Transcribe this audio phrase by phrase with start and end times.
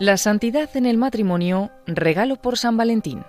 [0.00, 3.22] La santidad en el matrimonio, regalo por San Valentín.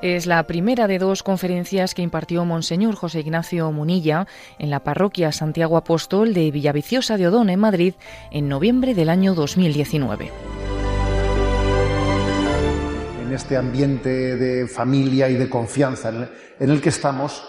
[0.00, 4.26] Es la primera de dos conferencias que impartió Monseñor José Ignacio Munilla
[4.58, 7.92] en la parroquia Santiago Apóstol de Villaviciosa de Odón, en Madrid,
[8.30, 10.30] en noviembre del año 2019.
[13.26, 17.44] En este ambiente de familia y de confianza en el que estamos,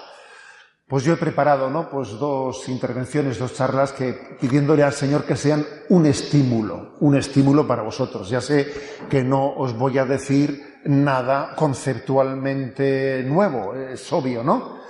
[0.91, 1.89] pues yo he preparado, ¿no?
[1.89, 7.65] Pues dos intervenciones, dos charlas que pidiéndole al Señor que sean un estímulo, un estímulo
[7.65, 8.29] para vosotros.
[8.29, 8.67] Ya sé
[9.09, 14.81] que no os voy a decir nada conceptualmente nuevo, es obvio, ¿no?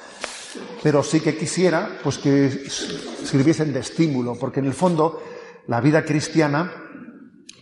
[0.82, 5.22] Pero sí que quisiera, pues que sirviesen de estímulo, porque en el fondo
[5.68, 6.74] la vida cristiana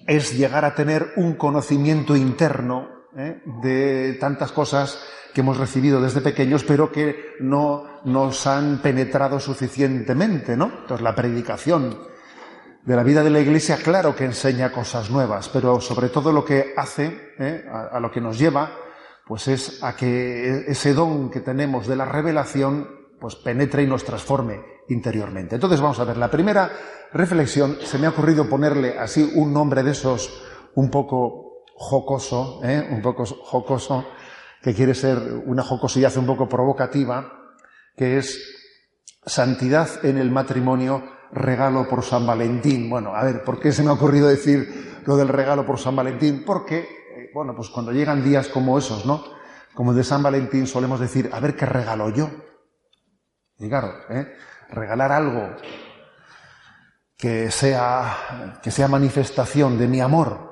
[0.08, 2.88] es llegar a tener un conocimiento interno
[3.18, 3.42] ¿eh?
[3.62, 4.98] de tantas cosas
[5.34, 10.66] que hemos recibido desde pequeños, pero que no nos han penetrado suficientemente, ¿no?
[10.81, 11.98] Entonces, la predicación
[12.84, 16.44] de la vida de la Iglesia, claro que enseña cosas nuevas, pero sobre todo lo
[16.44, 17.66] que hace, ¿eh?
[17.72, 18.72] a, lo que nos lleva,
[19.28, 22.88] pues es a que ese don que tenemos de la revelación,
[23.20, 25.56] pues penetre y nos transforme interiormente.
[25.56, 26.72] Entonces, vamos a ver, la primera
[27.14, 30.42] reflexión, se me ha ocurrido ponerle así un nombre de esos
[30.75, 32.88] un poco jocoso, ¿eh?
[32.92, 34.06] un poco jocoso,
[34.62, 37.56] que quiere ser una jocosidad un poco provocativa,
[37.96, 38.40] que es
[39.26, 42.90] santidad en el matrimonio, regalo por San Valentín.
[42.90, 45.96] Bueno, a ver, ¿por qué se me ha ocurrido decir lo del regalo por San
[45.96, 46.44] Valentín?
[46.46, 49.24] Porque, eh, bueno, pues cuando llegan días como esos, ¿no?
[49.74, 52.30] Como de San Valentín solemos decir, a ver qué regalo yo.
[53.60, 54.34] Y claro, ¿eh?
[54.70, 55.56] regalar algo
[57.18, 60.48] que sea, que sea manifestación de mi amor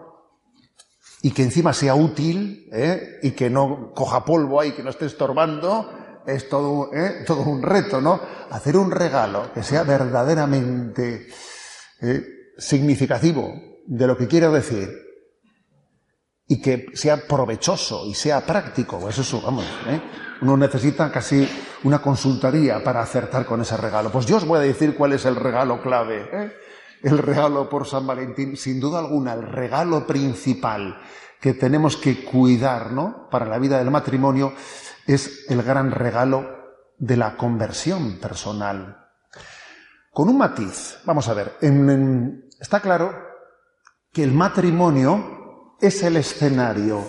[1.27, 3.19] y que encima sea útil ¿eh?
[3.21, 7.25] y que no coja polvo ahí, que no esté estorbando, es todo, ¿eh?
[7.27, 8.17] todo un reto, ¿no?
[8.49, 11.27] Hacer un regalo que sea verdaderamente
[12.01, 12.23] ¿eh?
[12.57, 13.53] significativo
[13.85, 14.87] de lo que quiero decir
[16.47, 20.01] y que sea provechoso y sea práctico, pues eso, vamos, ¿eh?
[20.43, 21.45] uno necesita casi
[21.83, 24.13] una consultoría para acertar con ese regalo.
[24.13, 26.55] Pues yo os voy a decir cuál es el regalo clave.
[27.03, 31.01] El regalo por San Valentín, sin duda alguna, el regalo principal
[31.39, 33.29] que tenemos que cuidar, ¿no?
[33.29, 34.53] Para la vida del matrimonio
[35.05, 36.57] es el gran regalo
[36.97, 39.05] de la conversión personal.
[40.11, 41.57] Con un matiz, vamos a ver,
[42.59, 43.13] está claro
[44.11, 47.05] que el matrimonio es el escenario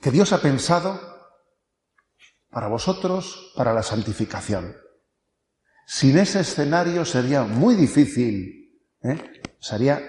[0.00, 0.98] que Dios ha pensado
[2.50, 4.74] para vosotros, para la santificación.
[5.86, 8.61] Sin ese escenario sería muy difícil
[9.04, 9.18] ¿Eh?
[9.58, 10.00] Sería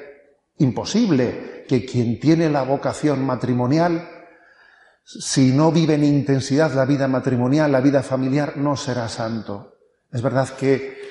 [0.57, 4.09] imposible que quien tiene la vocación matrimonial,
[5.03, 9.75] si no vive en intensidad la vida matrimonial, la vida familiar, no será santo.
[10.11, 11.01] Es verdad que,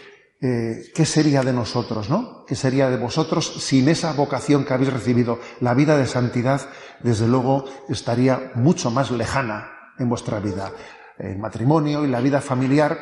[0.40, 2.44] eh, ¿qué sería de nosotros, no?
[2.46, 5.40] ¿Qué sería de vosotros sin esa vocación que habéis recibido?
[5.60, 6.62] La vida de santidad,
[7.00, 10.72] desde luego, estaría mucho más lejana en vuestra vida.
[11.18, 12.98] El matrimonio y la vida familiar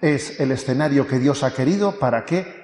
[0.00, 2.63] es el escenario que Dios ha querido para que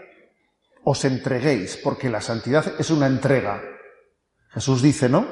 [0.85, 3.63] os entreguéis, porque la santidad es una entrega.
[4.51, 5.27] Jesús dice, ¿no?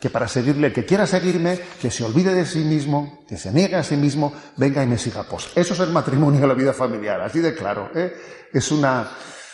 [0.00, 3.76] Que para seguirle, que quiera seguirme, que se olvide de sí mismo, que se niegue
[3.76, 5.24] a sí mismo, venga y me siga.
[5.24, 7.90] Pues eso es el matrimonio, la vida familiar, así de claro.
[7.94, 8.12] ¿eh?
[8.52, 9.08] Es una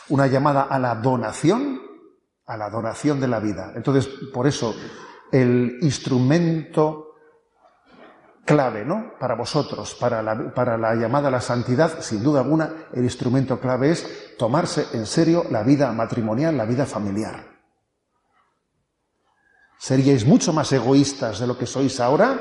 [0.09, 1.81] llamada a la donación,
[2.47, 3.73] a la donación de la vida.
[3.77, 4.75] Entonces, por eso,
[5.31, 7.08] el instrumento
[8.49, 9.13] clave, ¿no?
[9.21, 14.37] Para vosotros, para la, llamada a la santidad, sin duda alguna, el instrumento clave es
[14.39, 17.45] tomarse en serio la vida matrimonial, la vida familiar.
[19.79, 22.41] Seríais mucho más egoístas de lo que sois ahora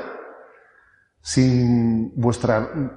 [1.20, 2.96] sin vuestra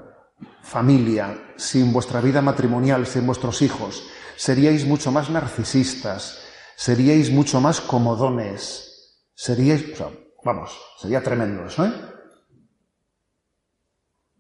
[0.64, 4.08] familia, sin vuestra vida matrimonial, sin vuestros hijos.
[4.38, 6.40] Seríais mucho más narcisistas,
[6.78, 9.84] seríais mucho más comodones, seríais,
[10.46, 12.11] vamos, sería tremendo eso, ¿eh?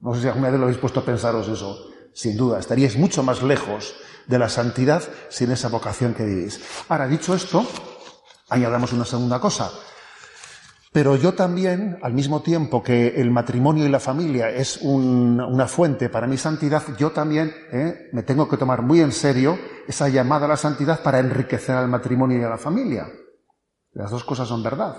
[0.01, 1.87] No sé si alguna vez lo habéis puesto a pensaros eso.
[2.13, 3.95] Sin duda, estaríais mucho más lejos
[4.27, 6.59] de la santidad sin esa vocación que vivís.
[6.89, 7.65] Ahora, dicho esto,
[8.49, 9.71] añadamos una segunda cosa.
[10.93, 16.09] Pero yo también, al mismo tiempo que el matrimonio y la familia es una fuente
[16.09, 18.09] para mi santidad, yo también ¿eh?
[18.11, 19.57] me tengo que tomar muy en serio
[19.87, 23.07] esa llamada a la santidad para enriquecer al matrimonio y a la familia.
[23.93, 24.97] Las dos cosas son verdad.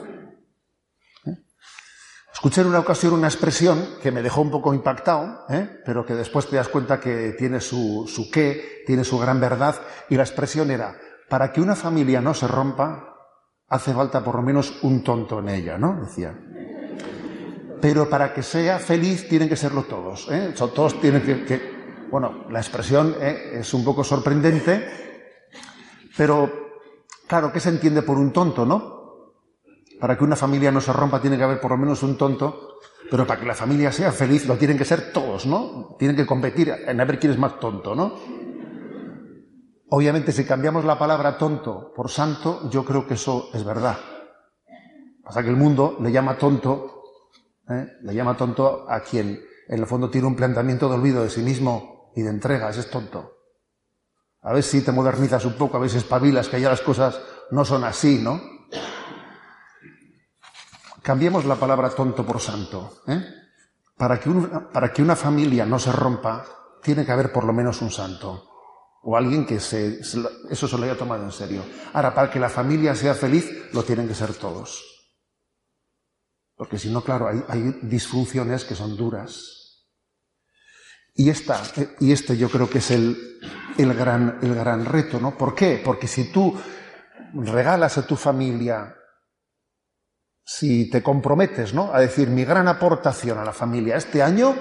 [2.33, 5.81] Escuché en una ocasión una expresión que me dejó un poco impactado, ¿eh?
[5.85, 9.77] pero que después te das cuenta que tiene su, qué, tiene su gran verdad,
[10.09, 10.97] y la expresión era,
[11.29, 13.17] para que una familia no se rompa,
[13.69, 16.01] hace falta por lo menos un tonto en ella, ¿no?
[16.01, 16.35] Decía.
[17.81, 20.55] Pero para que sea feliz tienen que serlo todos, ¿eh?
[20.57, 23.59] Todos tienen que, Bueno, la expresión ¿eh?
[23.61, 24.89] es un poco sorprendente,
[26.17, 26.63] pero
[27.33, 28.92] Claro, ¿qué se entiende por un tonto, no?
[30.03, 32.81] Para que una familia no se rompa tiene que haber por lo menos un tonto,
[33.09, 35.95] pero para que la familia sea feliz lo tienen que ser todos, ¿no?
[35.97, 38.13] Tienen que competir en a ver quién es más tonto, ¿no?
[39.91, 43.97] Obviamente, si cambiamos la palabra tonto por santo, yo creo que eso es verdad.
[45.23, 47.05] Pasa que el mundo le llama tonto,
[47.69, 47.87] ¿eh?
[48.03, 51.43] le llama tonto a quien en el fondo tiene un planteamiento de olvido de sí
[51.43, 53.37] mismo y de entrega, ese es tonto.
[54.41, 57.21] A ver si te modernizas un poco, a ver si espabilas, que ya las cosas
[57.53, 58.51] no son así, ¿no?
[61.03, 63.03] Cambiemos la palabra tonto por santo.
[63.09, 63.25] ¿eh?
[63.97, 64.31] Para, que
[64.73, 66.45] para que una familia no se rompa,
[66.83, 68.49] tiene que haber por lo menos un santo.
[69.03, 71.65] O alguien que se, eso se lo haya tomado en serio.
[71.93, 74.81] Ahora, para que la familia sea feliz, lo tienen que ser todos.
[76.55, 79.89] Porque si no, claro, hay, hay disfunciones que son duras.
[81.15, 81.61] Y, esta,
[81.99, 83.41] y este yo creo que es el,
[83.77, 85.37] el, gran, el gran reto, ¿no?
[85.37, 85.83] ¿Por qué?
[85.85, 86.57] Porque si tú
[87.35, 88.95] regalas a tu familia,
[90.45, 91.93] si te comprometes, ¿no?
[91.93, 94.55] A decir, mi gran aportación a la familia este año,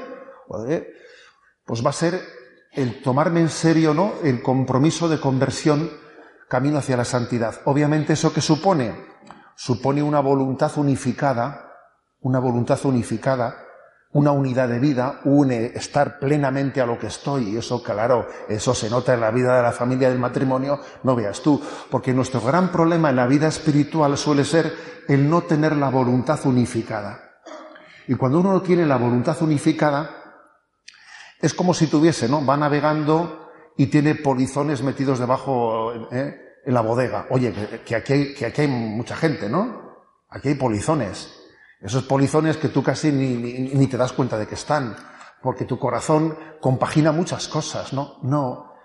[1.66, 2.22] pues va a ser
[2.74, 4.13] el tomarme en serio ¿no?
[4.24, 5.89] el compromiso de conversión
[6.48, 7.62] camino hacia la santidad.
[7.66, 8.95] Obviamente eso que supone,
[9.56, 11.72] supone una voluntad unificada,
[12.19, 13.56] una voluntad unificada,
[14.13, 17.49] una unidad de vida, un estar plenamente a lo que estoy.
[17.49, 21.15] Y eso, claro, eso se nota en la vida de la familia del matrimonio, no
[21.15, 21.61] veas tú.
[21.89, 24.73] Porque nuestro gran problema en la vida espiritual suele ser
[25.07, 27.31] el no tener la voluntad unificada.
[28.07, 30.09] Y cuando uno no tiene la voluntad unificada,
[31.39, 32.45] es como si tuviese, ¿no?
[32.45, 36.37] Va navegando y tiene polizones metidos debajo ¿eh?
[36.65, 37.27] en la bodega.
[37.29, 37.53] Oye,
[37.85, 39.95] que, aquí hay, que aquí hay mucha gente, ¿no?
[40.29, 41.40] Aquí hay polizones.
[41.81, 44.95] Esos polizones que tú casi ni, ni, te das cuenta de que están,
[45.42, 48.19] porque tu corazón compagina muchas cosas, ¿no?
[48.22, 48.75] No.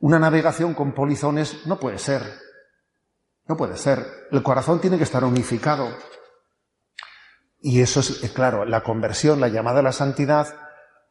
[0.00, 2.22] Una navegación con polizones no puede ser.
[3.46, 4.04] No puede ser.
[4.32, 5.88] El corazón tiene que estar unificado.
[7.60, 10.54] Y eso es, claro, la conversión, la llamada a la santidad,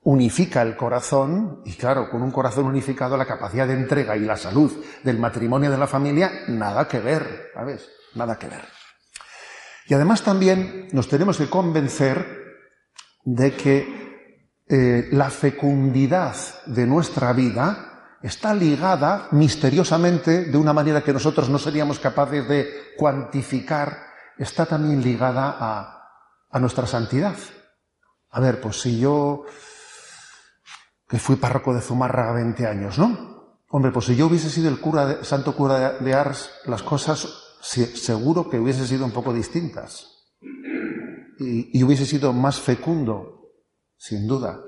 [0.01, 4.37] unifica el corazón y claro, con un corazón unificado la capacidad de entrega y la
[4.37, 4.71] salud
[5.03, 7.89] del matrimonio de la familia, nada que ver, ¿sabes?
[8.15, 8.84] Nada que ver.
[9.87, 12.25] Y además también nos tenemos que convencer
[13.23, 16.35] de que eh, la fecundidad
[16.65, 22.93] de nuestra vida está ligada misteriosamente, de una manera que nosotros no seríamos capaces de
[22.97, 23.97] cuantificar,
[24.37, 26.09] está también ligada a,
[26.49, 27.35] a nuestra santidad.
[28.31, 29.45] A ver, pues si yo
[31.07, 33.61] que fui párroco de Zumarraga 20 años, ¿no?
[33.69, 38.49] Hombre, pues si yo hubiese sido el cura santo cura de, Ars, las cosas seguro
[38.49, 40.11] que hubiesen sido un poco distintas.
[41.39, 43.51] Y, hubiese sido más fecundo,
[43.97, 44.61] sin duda.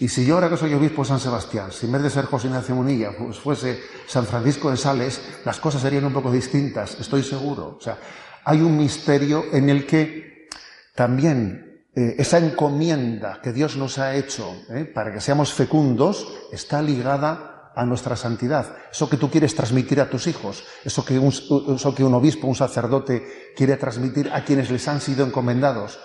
[0.00, 2.26] Y si yo ahora que soy obispo de San Sebastián, si en vez de ser
[2.26, 7.00] José Ignacio Munilla, pues fuese San Francisco de Sales, las cosas serían un poco distintas,
[7.00, 7.76] estoy seguro.
[7.78, 7.98] O sea,
[8.44, 10.48] hay un misterio en el que
[10.94, 16.82] también eh, esa encomienda que Dios nos ha hecho eh, para que seamos fecundos está
[16.82, 18.76] ligada a nuestra santidad.
[18.90, 22.48] Eso que tú quieres transmitir a tus hijos, eso que un, eso que un obispo,
[22.48, 26.00] un sacerdote quiere transmitir a quienes les han sido encomendados.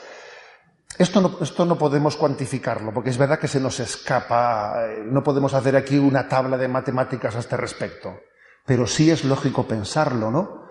[1.00, 5.24] Esto no, esto no podemos cuantificarlo, porque es verdad que se nos escapa, eh, no
[5.24, 8.19] podemos hacer aquí una tabla de matemáticas a este respecto,
[8.64, 10.64] pero sí es lógico pensarlo, ¿no?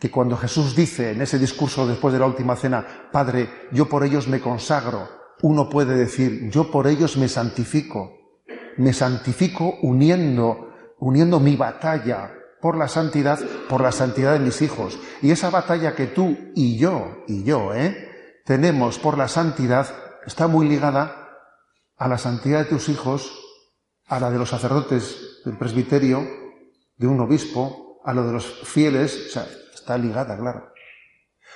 [0.00, 4.04] que cuando Jesús dice en ese discurso después de la última cena, Padre, yo por
[4.04, 5.08] ellos me consagro,
[5.42, 8.17] uno puede decir, yo por ellos me santifico,
[8.78, 14.98] me santifico uniendo, uniendo mi batalla por la santidad, por la santidad de mis hijos.
[15.22, 18.42] Y esa batalla que tú y yo, y yo, ¿eh?
[18.44, 19.86] tenemos por la santidad,
[20.26, 21.28] está muy ligada
[21.96, 23.32] a la santidad de tus hijos,
[24.06, 26.26] a la de los sacerdotes del presbiterio,
[26.96, 29.46] de un obispo, a lo de los fieles, o sea,
[29.88, 30.74] Está ligada, claro.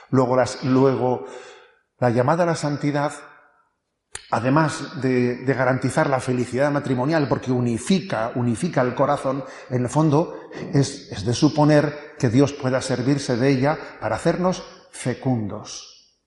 [0.09, 1.27] Luego, las, luego
[1.99, 3.13] la llamada a la santidad,
[4.31, 11.25] además de, garantizar la felicidad matrimonial, porque unifica, unifica el corazón, en el fondo es,
[11.25, 16.19] de suponer que Dios pueda servirse de ella para hacernos fecundos.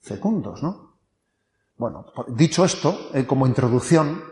[0.00, 0.98] Fecundos, ¿no?
[1.76, 4.22] Bueno, dicho esto, eh, como introducción,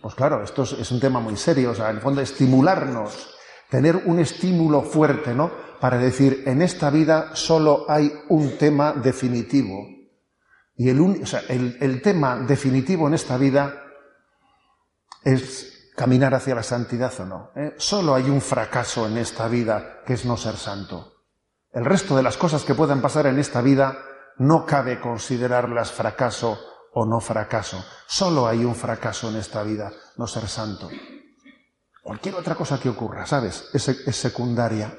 [0.00, 3.34] pues claro, esto es, es, un tema muy serio, o sea, en el fondo estimularnos,
[3.68, 5.50] tener un estímulo fuerte, ¿no?
[5.82, 9.84] para decir, en esta vida solo hay un tema definitivo.
[10.76, 13.84] Y el, el, tema definitivo en esta vida
[15.22, 17.50] es caminar hacia la santidad o no.
[17.54, 17.74] ¿eh?
[17.76, 21.24] Solo hay un fracaso en esta vida, que es no ser santo.
[21.72, 23.98] El resto de las cosas que puedan pasar en esta vida
[24.38, 26.58] no cabe considerarlas fracaso
[26.94, 27.84] o no fracaso.
[28.06, 30.90] Solo hay un fracaso en esta vida, no ser santo.
[32.02, 33.70] Cualquier otra cosa que ocurra, ¿sabes?
[33.72, 34.92] es secundaria.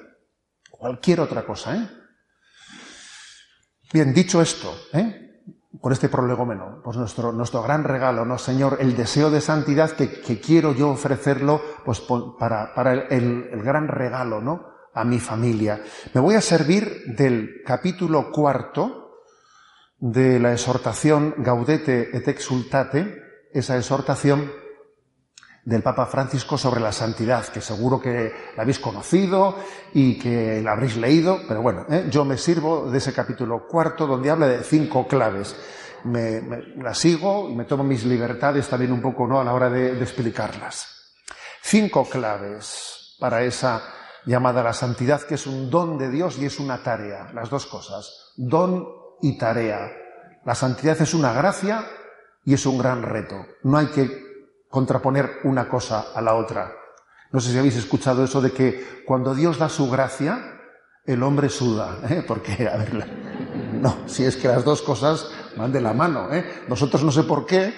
[0.69, 1.75] cualquier otra cosa.
[1.75, 1.89] ¿eh?
[3.91, 5.22] Bien, dicho esto, ¿eh?
[5.79, 8.77] Con este prolegómeno, pues nuestro, nuestro gran regalo, ¿no, Señor?
[8.79, 12.01] El deseo de santidad que, quiero yo ofrecerlo pues,
[12.39, 14.67] para, para el, el, gran regalo, ¿no?
[14.93, 15.81] A mi familia.
[16.13, 19.21] Me voy a servir del capítulo cuarto
[19.97, 24.51] de la exhortación Gaudete et Exultate, esa exhortación
[25.65, 29.55] del Papa Francisco sobre la santidad, que seguro que la habéis conocido
[29.93, 32.07] y que la habréis leído, pero bueno, ¿eh?
[32.09, 35.55] yo me sirvo de ese capítulo cuarto donde habla de cinco claves.
[36.03, 36.41] Me,
[36.77, 39.39] la sigo y me tomo mis libertades también un poco ¿no?
[39.39, 41.13] a la hora de, de explicarlas.
[41.61, 43.81] Cinco claves para esa
[44.25, 47.49] llamada a la santidad, que es un don de Dios y es una tarea, las
[47.49, 48.85] dos cosas, don
[49.21, 49.91] y tarea.
[50.43, 51.85] La santidad es una gracia
[52.43, 53.45] y es un gran reto.
[53.63, 54.22] No hay que
[54.73, 56.73] contraponer una cosa a la otra.
[57.31, 60.59] No sé si habéis escuchado eso de que cuando Dios da su gracia,
[61.05, 62.23] el hombre suda, ¿eh?
[62.27, 63.07] porque, a ver,
[63.79, 66.33] no, si es que las dos cosas van de la mano.
[66.33, 66.63] ¿eh?
[66.67, 67.71] Nosotros no sé por qué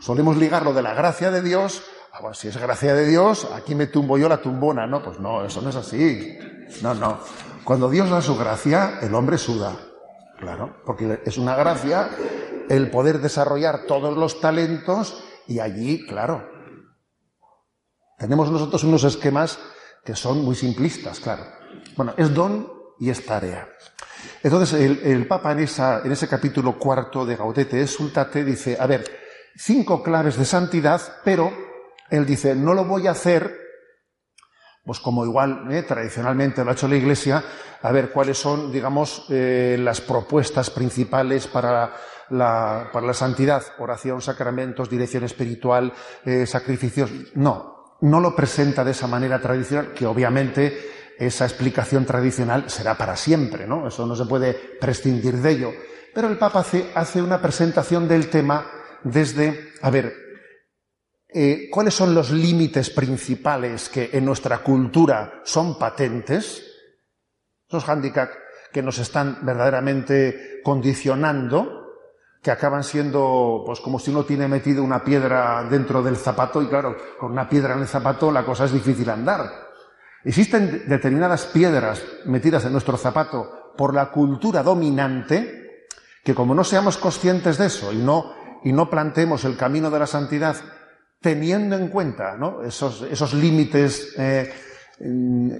[0.00, 1.82] solemos ligar lo de la gracia de Dios,
[2.14, 5.44] ah, si es gracia de Dios, aquí me tumbo yo la tumbona, no, pues no,
[5.44, 6.38] eso no es así.
[6.80, 7.18] No, no.
[7.64, 9.76] Cuando Dios da su gracia, el hombre suda,
[10.38, 12.08] claro, porque es una gracia
[12.70, 16.48] el poder desarrollar todos los talentos y allí, claro,
[18.16, 19.58] tenemos nosotros unos esquemas
[20.04, 21.44] que son muy simplistas, claro.
[21.96, 23.68] Bueno, es don y es tarea.
[24.44, 29.04] Entonces, el, Papa en, esa, en, ese capítulo cuarto de Gaudete Sultate dice, a ver,
[29.56, 31.52] cinco claves de santidad, pero
[32.10, 33.52] él dice, no lo voy a hacer,
[34.84, 37.42] pues como igual eh, tradicionalmente lo ha hecho la Iglesia,
[37.82, 41.92] a ver cuáles son, digamos, eh, las propuestas principales para
[42.30, 45.92] para la santidad, oración, sacramentos, dirección espiritual,
[46.24, 47.10] eh, sacrificios.
[47.34, 53.16] No, no lo presenta de esa manera tradicional, que obviamente esa explicación tradicional será para
[53.16, 53.88] siempre, ¿no?
[53.88, 55.72] Eso no se puede prescindir de ello.
[56.14, 58.66] Pero el Papa hace, hace una presentación del tema
[59.04, 60.14] desde, a ver,
[61.32, 66.64] eh, ¿cuáles son los límites principales que en nuestra cultura son patentes?
[67.68, 68.32] Esos hándicaps
[68.72, 71.79] que nos están verdaderamente condicionando
[72.42, 76.68] que acaban siendo pues como si uno tiene metido una piedra dentro del zapato y
[76.68, 79.68] claro, con una piedra en el zapato la cosa es difícil andar.
[80.24, 85.86] Existen determinadas piedras metidas en nuestro zapato por la cultura dominante
[86.24, 88.32] que como no seamos conscientes de eso y no,
[88.64, 90.56] y no planteemos el camino de la santidad
[91.20, 92.62] teniendo en cuenta ¿no?
[92.62, 94.50] esos, esos límites, eh,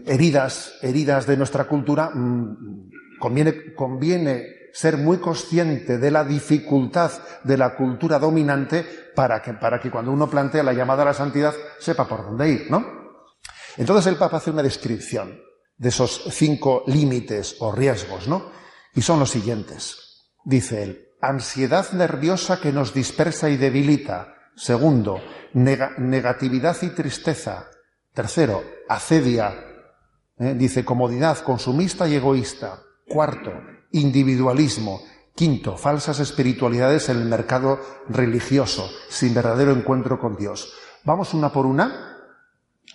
[0.07, 7.13] heridas, heridas de nuestra cultura, mm, conviene, conviene ser muy consciente de la dificultad
[7.45, 8.85] de la cultura dominante
[9.15, 12.49] para que, para que cuando uno plantea la llamada a la santidad sepa por dónde
[12.49, 12.85] ir, ¿no?
[13.77, 15.41] Entonces el Papa hace una descripción
[15.77, 18.51] de esos cinco límites o riesgos, ¿no?
[18.95, 20.27] Y son los siguientes.
[20.45, 24.35] Dice él, ansiedad nerviosa que nos dispersa y debilita.
[24.57, 25.21] Segundo,
[25.55, 27.71] negatividad y tristeza.
[28.13, 29.55] Tercero, acedia.
[30.39, 30.55] ¿eh?
[30.55, 32.83] Dice comodidad consumista y egoísta.
[33.09, 33.53] Cuarto,
[33.93, 35.03] individualismo.
[35.35, 40.73] Quinto, falsas espiritualidades en el mercado religioso, sin verdadero encuentro con Dios.
[41.05, 42.19] Vamos una por una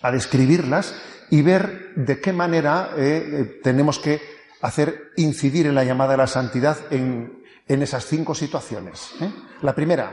[0.02, 0.94] a describirlas
[1.30, 4.20] y ver de qué manera eh, eh, tenemos que
[4.62, 9.10] hacer incidir en la llamada a la santidad en, esas cinco situaciones.
[9.20, 9.28] ¿eh?
[9.62, 10.12] La primera,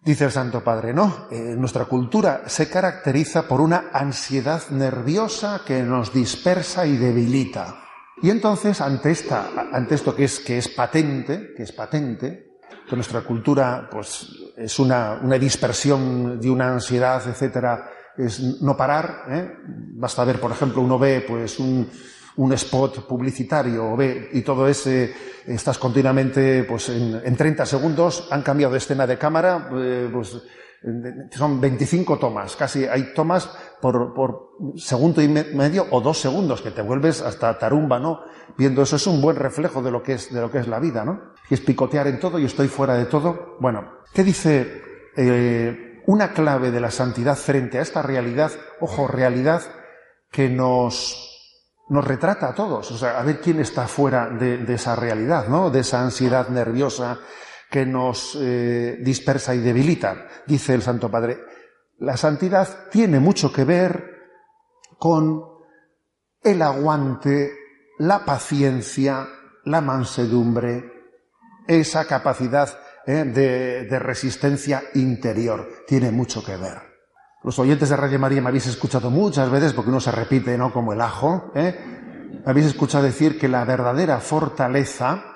[0.00, 1.26] dice el Santo Padre, no,
[1.56, 7.83] nuestra cultura se caracteriza por una ansiedad nerviosa que nos dispersa y debilita.
[8.22, 12.96] Y entonces, ante, esta, ante esto que es, que es patente, que es patente, que
[12.96, 19.24] nuestra cultura pues, es una, una dispersión de una ansiedad, etcétera, es no parar.
[19.28, 19.52] ¿eh?
[19.94, 21.88] Basta ver, por ejemplo, uno ve pues, un,
[22.36, 25.14] un spot publicitario ve, y todo ese,
[25.46, 30.42] estás continuamente, pues en, en 30 segundos han cambiado de escena de cámara, eh, pues
[31.30, 33.50] son 25 tomas, casi hay tomas
[33.80, 38.20] por, segundo y medio o dos segundos, que te vuelves hasta tarumba, ¿no?
[38.58, 40.78] Viendo eso es un buen reflejo de lo que es, de lo que es la
[40.80, 41.32] vida, ¿no?
[41.48, 43.56] Y es picotear en todo y estoy fuera de todo.
[43.60, 44.82] Bueno, ¿qué dice
[45.16, 48.52] eh, una clave de la santidad frente a esta realidad?
[48.80, 49.62] Ojo, realidad
[50.30, 52.90] que nos, nos retrata a todos.
[52.90, 55.70] O sea, a ver quién está fuera de esa realidad, ¿no?
[55.70, 57.20] De esa ansiedad nerviosa,
[57.74, 60.28] que nos eh, dispersa y debilita.
[60.46, 61.40] Dice el Santo Padre,
[61.98, 64.12] la santidad tiene mucho que ver
[64.96, 65.42] con
[66.40, 67.52] el aguante,
[67.98, 69.26] la paciencia,
[69.64, 70.84] la mansedumbre,
[71.66, 72.78] esa capacidad
[73.08, 75.68] eh, de, resistencia interior.
[75.84, 76.78] Tiene mucho que ver.
[77.42, 80.72] Los oyentes de Radio María me habéis escuchado muchas veces porque uno se repite, ¿no?
[80.72, 82.40] Como el ajo, ¿eh?
[82.46, 85.33] habéis escuchado decir que la verdadera fortaleza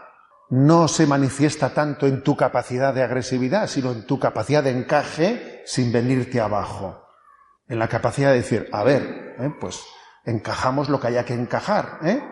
[0.50, 5.62] no se manifiesta tanto en tu capacidad de agresividad, sino en tu capacidad de encaje
[5.66, 7.04] sin venirte abajo.
[7.68, 9.52] En la capacidad de decir, a ver, ¿eh?
[9.60, 9.84] pues
[10.24, 12.22] encajamos lo que haya que encajar, ¿eh?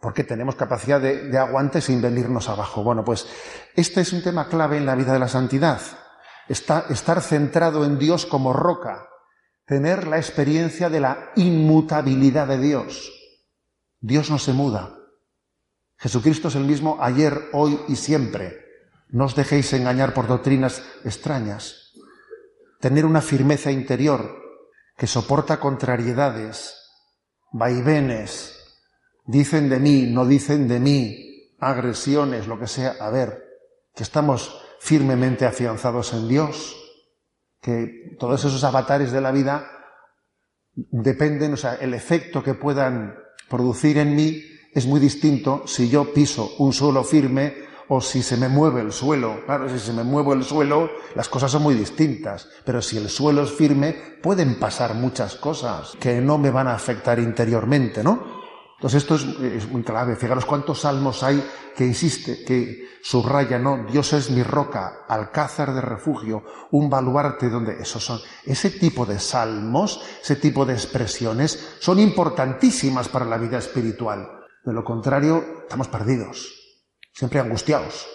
[0.00, 2.82] porque tenemos capacidad de, aguante sin venirnos abajo.
[2.82, 3.26] Bueno, pues
[3.74, 5.80] este es un tema clave en la vida de la santidad.
[6.48, 9.08] estar centrado en Dios como roca,
[9.66, 13.12] tener la experiencia de la inmutabilidad de Dios.
[14.00, 14.97] Dios no se muda.
[15.98, 18.64] Jesucristo es el mismo ayer, hoy y siempre.
[19.08, 21.92] No os dejéis engañar por doctrinas extrañas.
[22.80, 24.36] Tener una firmeza interior
[24.96, 26.76] que soporta contrariedades,
[27.52, 28.54] vaivenes,
[29.26, 32.96] dicen de mí, no dicen de mí, agresiones, lo que sea.
[33.00, 33.42] A ver,
[33.94, 36.76] que estamos firmemente afianzados en Dios,
[37.60, 39.68] que todos esos avatares de la vida
[40.74, 43.16] dependen, o sea, el efecto que puedan
[43.48, 44.44] producir en mí
[44.78, 48.92] es muy distinto si yo piso un suelo firme o si se me mueve el
[48.92, 49.44] suelo.
[49.46, 52.48] Claro, si se me mueve el suelo, las cosas son muy distintas.
[52.64, 56.74] Pero si el suelo es firme, pueden pasar muchas cosas que no me van a
[56.74, 58.38] afectar interiormente, ¿no?
[58.76, 60.14] Entonces esto es, muy clave.
[60.14, 61.42] Fijaros cuántos salmos hay
[61.74, 63.84] que insiste, que subraya, ¿no?
[63.90, 68.20] Dios es mi roca, alcázar de refugio, un baluarte donde esos son.
[68.44, 74.37] Ese tipo de salmos, ese tipo de expresiones son importantísimas para la vida espiritual.
[74.68, 76.52] De lo contrario, estamos perdidos,
[77.14, 78.06] siempre angustiados,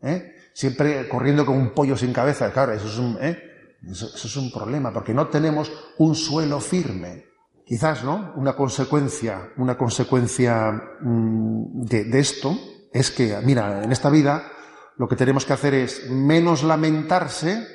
[0.00, 0.32] ¿eh?
[0.54, 2.52] siempre corriendo como un pollo sin cabeza.
[2.52, 3.36] Claro, eso es un, ¿eh?
[3.82, 7.24] eso es un problema, porque no tenemos un suelo firme.
[7.66, 8.32] Quizás, ¿no?
[8.36, 12.56] Una consecuencia, una consecuencia mm, de, esto
[12.92, 14.52] es que, mira, en esta vida
[14.98, 17.66] lo que tenemos que hacer es menos lamentarse,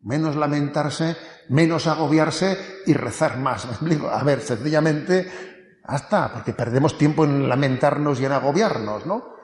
[0.00, 1.16] menos lamentarse,
[1.48, 3.68] menos agobiarse y rezar más.
[4.10, 5.57] A ver, sencillamente,
[5.88, 9.38] hasta, porque perdemos tiempo en lamentarnos y en agobiarnos, ¿no?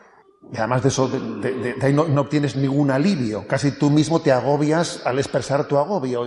[0.52, 3.46] Y además de eso, de, ahí no, obtienes ningún alivio.
[3.48, 6.26] Casi tú mismo te agobias al expresar tu agobio.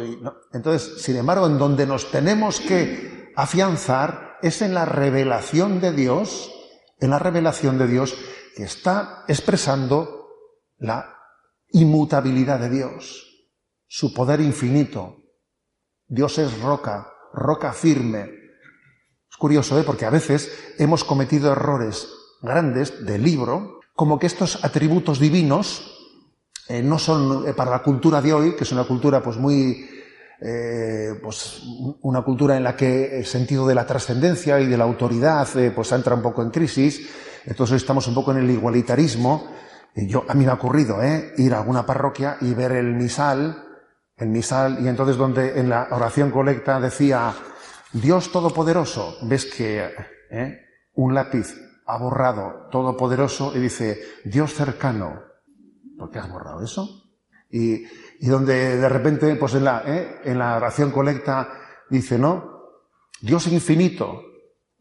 [0.51, 6.51] Entonces, sin embargo, en donde nos tenemos que afianzar es en la revelación de Dios,
[6.99, 8.17] en la revelación de Dios
[8.55, 10.29] que está expresando
[10.79, 11.15] la
[11.69, 13.47] inmutabilidad de Dios,
[13.85, 15.17] su poder infinito.
[16.07, 18.46] Dios es roca, roca firme.
[19.37, 19.83] Curioso, ¿eh?
[19.83, 22.07] porque a veces hemos cometido errores
[22.41, 25.97] grandes de libro, como que estos atributos divinos
[26.69, 29.89] eh, no son eh, para la cultura de hoy, que es una cultura pues muy
[30.39, 31.63] eh, pues
[32.01, 35.91] una cultura en la que el sentido de la trascendencia y de la autoridad pues
[35.93, 37.09] entra un poco en crisis.
[37.45, 39.47] Entonces estamos un poco en el igualitarismo.
[39.95, 40.97] yo, a mí me ha ocurrido
[41.37, 43.63] ir a alguna parroquia y ver el misal,
[44.17, 47.33] el misal, y entonces donde en la oración colecta decía
[48.01, 49.91] Dios Todopoderoso, ves que
[50.29, 50.61] ¿eh?
[50.93, 51.55] un lápiz
[51.85, 55.21] ha borrado Todopoderoso y dice Dios cercano.
[55.97, 57.03] ¿Por qué has borrado eso?
[57.49, 57.85] Y,
[58.19, 60.21] donde de repente, pues en la, ¿eh?
[60.25, 61.49] en la oración colecta,
[61.89, 62.57] dice, ¿no?
[63.21, 64.21] Dios infinito.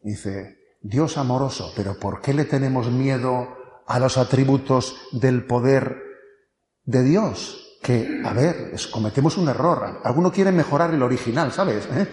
[0.02, 6.02] Dice, Dios amoroso, pero ¿por qué le tenemos miedo a los atributos del poder
[6.84, 7.78] de Dios?
[7.82, 10.00] Que, a ver, cometemos un error.
[10.04, 11.88] Alguno quiere mejorar el original, ¿sabes?
[11.92, 12.08] ¿Eh?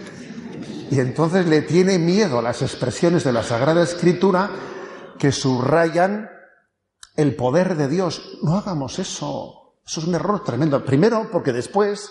[0.92, 4.50] Y entonces le tiene miedo a las expresiones de la Sagrada Escritura
[5.18, 6.30] que subrayan
[7.16, 8.40] el poder de Dios.
[8.42, 9.76] No hagamos eso.
[9.86, 10.84] Eso es un error tremendo.
[10.84, 12.10] Primero, porque después,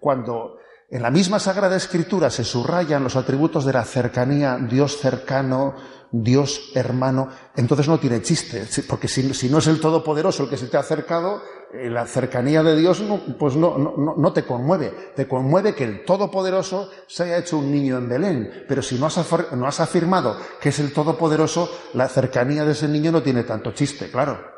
[0.00, 0.58] cuando
[0.90, 5.74] en la misma Sagrada Escritura se subrayan los atributos de la cercanía, Dios cercano,
[6.10, 10.68] Dios hermano, entonces no tiene chiste, porque si, no es el Todopoderoso el que se
[10.68, 11.42] te ha acercado,
[11.74, 13.02] la cercanía de Dios
[13.38, 15.12] pues no, no, no, te conmueve.
[15.14, 19.06] Te conmueve que el Todopoderoso se haya hecho un niño en Belén, pero si no
[19.06, 23.44] has, no has afirmado que es el Todopoderoso, la cercanía de ese niño no tiene
[23.44, 24.54] tanto chiste, claro.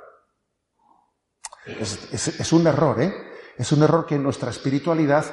[1.66, 3.12] Es, un error, ¿eh?
[3.56, 5.24] Es un error que nuestra espiritualidad,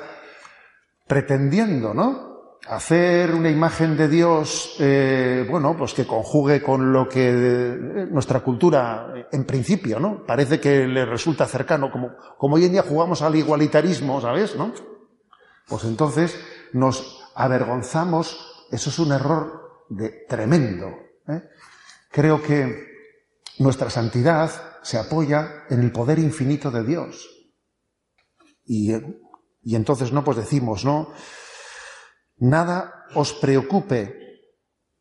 [1.08, 2.33] pretendiendo, ¿no?
[2.68, 8.40] Hacer una imagen de Dios, eh, bueno, pues que conjugue con lo que eh, nuestra
[8.40, 10.26] cultura, en principio, ¿no?
[10.26, 14.56] Parece que le resulta cercano, como, como hoy en día jugamos al igualitarismo, ¿sabes?
[14.56, 14.74] ¿No?
[15.68, 16.40] Pues entonces
[16.72, 20.88] nos avergonzamos, eso es un error de, tremendo.
[21.28, 21.42] ¿eh?
[22.12, 22.88] Creo que
[23.60, 24.52] nuestra santidad,
[24.84, 27.30] se apoya en el poder infinito de Dios.
[28.66, 28.94] Y,
[29.64, 30.24] entonces, ¿no?
[30.24, 31.10] Pues decimos, ¿no?
[32.44, 34.20] Nada os preocupe,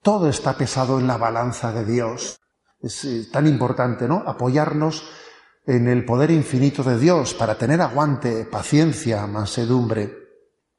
[0.00, 2.38] todo está pesado en la balanza de Dios.
[2.78, 4.22] Es eh, tan importante, ¿no?
[4.24, 5.02] Apoyarnos
[5.66, 10.14] en el poder infinito de Dios para tener aguante, paciencia, mansedumbre.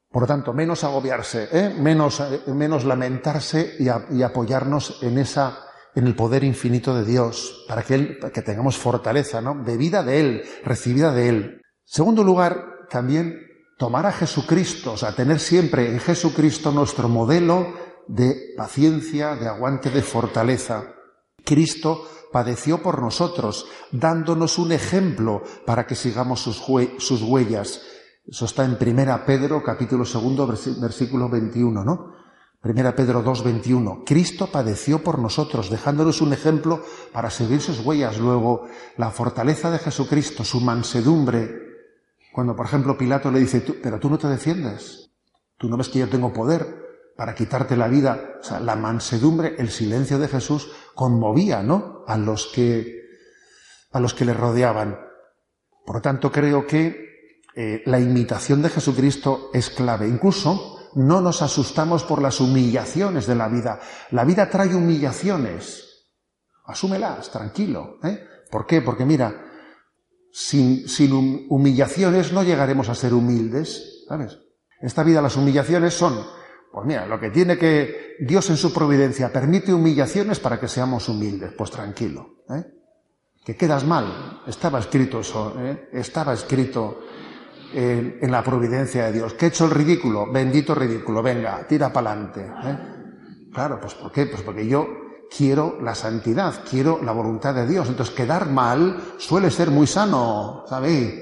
[0.08, 1.74] Por lo tanto, menos agobiarse, ¿eh?
[1.78, 5.58] menos, eh, menos lamentarse y, apoyarnos en esa
[5.94, 9.62] en el poder infinito de Dios, para que, que tengamos fortaleza, ¿no?
[9.62, 11.62] Bebida de Él, recibida de Él.
[11.84, 13.38] Segundo lugar, también
[13.84, 17.74] tomar a Jesucristo, o sea, tener siempre en Jesucristo nuestro modelo
[18.08, 20.94] de paciencia, de aguante, de fortaleza.
[21.44, 27.82] Cristo padeció por nosotros, dándonos un ejemplo para que sigamos sus, huellas.
[28.26, 32.14] Eso está en Primera Pedro, capítulo segundo, versículo 21, ¿no?
[32.62, 34.04] Primera Pedro 2, 21.
[34.06, 38.16] Cristo padeció por nosotros, dejándonos un ejemplo para seguir sus huellas.
[38.16, 38.66] Luego,
[38.96, 41.73] la fortaleza de Jesucristo, su mansedumbre.
[42.34, 45.12] Cuando, por ejemplo, Pilato le dice, pero tú no te defiendes.
[45.56, 48.38] Tú no ves que yo tengo poder para quitarte la vida.
[48.40, 52.02] O sea, la mansedumbre, el silencio de Jesús conmovía, ¿no?
[52.08, 53.02] A los que,
[53.92, 54.98] a los que le rodeaban.
[55.86, 60.08] Por lo tanto, creo que eh, la imitación de Jesucristo es clave.
[60.08, 63.78] Incluso no nos asustamos por las humillaciones de la vida.
[64.10, 66.08] La vida trae humillaciones.
[66.64, 67.98] Asúmelas, tranquilo.
[68.02, 68.26] ¿eh?
[68.50, 68.82] ¿Por qué?
[68.82, 69.52] Porque mira,
[70.36, 74.04] sin, sin humillaciones no llegaremos a ser humildes.
[74.08, 74.40] ¿Sabes?
[74.80, 76.18] En esta vida las humillaciones son
[76.74, 81.08] pues mira, lo que tiene que Dios en su providencia permite humillaciones para que seamos
[81.08, 81.52] humildes.
[81.56, 82.64] Pues tranquilo, ¿eh?
[83.44, 84.42] Que quedas mal.
[84.44, 85.88] Estaba escrito eso, ¿eh?
[85.92, 86.98] Estaba escrito
[87.72, 89.34] en, la providencia de Dios.
[89.34, 91.22] Que he hecho el ridículo, bendito ridículo.
[91.22, 92.40] Venga, tira para adelante.
[92.40, 92.78] ¿eh?
[93.52, 94.26] Claro, pues ¿por qué?
[94.26, 94.84] Pues porque yo
[95.36, 97.88] quiero la santidad, quiero la voluntad de Dios.
[97.88, 101.14] Entonces quedar mal suele ser muy sano, ¿sabéis?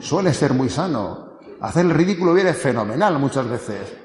[0.00, 1.38] Suele ser muy sano.
[1.60, 3.96] Hacer el ridículo viene fenomenal muchas veces.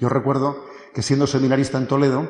[0.00, 2.28] Yo recuerdo que siendo seminarista en Toledo,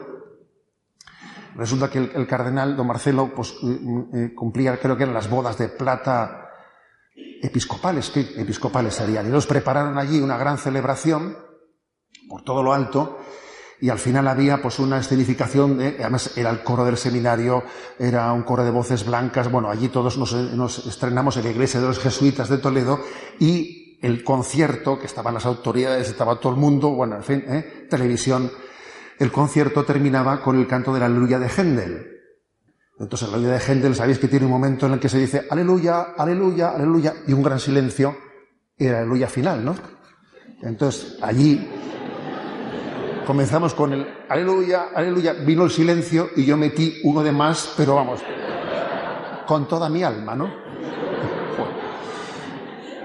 [1.56, 5.30] resulta que el, cardenal don Marcelo pues, mm, mm, eh, cumplía, creo que eran las
[5.30, 6.50] bodas de plata
[7.42, 9.26] episcopales, que episcopales serían.
[9.26, 11.36] Y los prepararon allí una gran celebración
[12.28, 13.18] por todo lo alto
[13.80, 17.64] y al final había pues una escenificación, de, además era el coro del seminario,
[17.98, 21.80] era un coro de voces blancas, bueno, allí todos nos, nos estrenamos en la iglesia
[21.80, 23.00] de los jesuitas de Toledo
[23.38, 27.86] y el concierto, que estaban las autoridades, estaba todo el mundo, bueno, en fin, ¿eh?
[27.88, 28.50] televisión,
[29.18, 32.10] el concierto terminaba con el canto de la aleluya de Händel.
[32.98, 35.46] Entonces, la aleluya de Händel, sabéis que tiene un momento en el que se dice
[35.50, 38.14] aleluya, aleluya, aleluya, y un gran silencio,
[38.76, 39.74] y la aleluya final, ¿no?
[40.62, 41.66] Entonces, allí
[43.26, 47.96] comenzamos con el aleluya, aleluya, vino el silencio y yo metí uno de más, pero
[47.96, 48.20] vamos,
[49.46, 50.50] con toda mi alma, ¿no?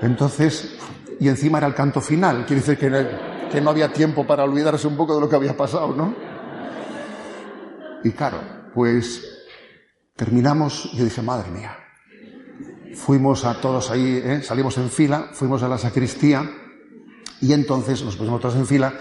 [0.01, 0.77] Entonces,
[1.19, 4.87] y encima era el canto final, quiere decir que, que no había tiempo para olvidarse
[4.87, 6.15] un poco de lo que había pasado, ¿no?
[8.03, 8.39] Y claro,
[8.73, 9.45] pues
[10.15, 11.75] terminamos, yo dije, madre mía,
[12.95, 14.41] fuimos a todos ahí, ¿eh?
[14.41, 16.49] salimos en fila, fuimos a la sacristía
[17.41, 18.93] y entonces nos pusimos todos en fila.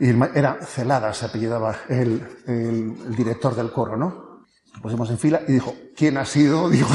[0.00, 4.44] Era Celada, se apellidaba el, el, director del coro, ¿no?
[4.72, 6.68] Nos pusimos en fila y dijo, ¿quién ha sido?
[6.70, 6.88] Dijo,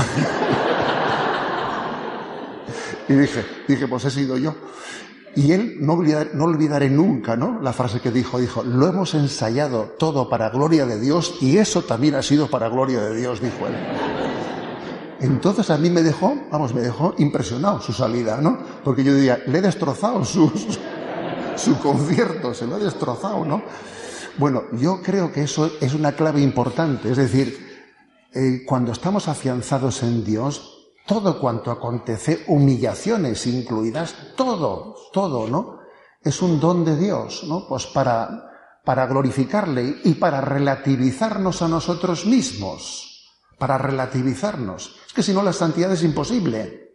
[3.09, 4.53] y dije, dije, pues he sido yo.
[5.35, 6.01] Y él, no,
[6.33, 7.61] no olvidaré nunca, ¿no?
[7.61, 11.83] La frase que dijo, dijo, lo hemos ensayado todo para gloria de Dios y eso
[11.83, 13.75] también ha sido para gloria de Dios, dijo él.
[15.19, 18.57] Entonces a mí me dejó, vamos, me dejó impresionado su salida, ¿no?
[18.83, 20.51] Porque yo diría, le he destrozado su,
[21.57, 23.63] su concierto, se lo he destrozado, ¿no?
[24.37, 27.67] Bueno, yo creo que eso es una clave importante, es decir,
[28.33, 35.79] eh, cuando estamos afianzados en Dios, todo cuanto acontece, humillaciones incluidas, todo, todo, ¿no?
[36.21, 37.65] Es un don de Dios, ¿no?
[37.67, 38.51] Pues para,
[38.83, 43.25] para glorificarle y para relativizarnos a nosotros mismos,
[43.57, 44.97] para relativizarnos.
[45.07, 46.86] Es que si no la santidad es imposible.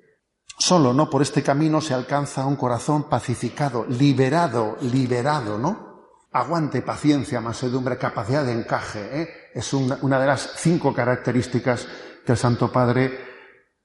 [0.59, 1.11] Solo, ¿no?
[1.11, 5.93] Por este camino se alcanza un corazón pacificado, liberado, liberado, ¿no?
[6.33, 9.23] Aguante, paciencia, mansedumbre, capacidad de encaje.
[9.23, 9.29] ¿eh?
[9.55, 11.87] Es una, de las cinco características
[12.25, 13.19] que el Santo Padre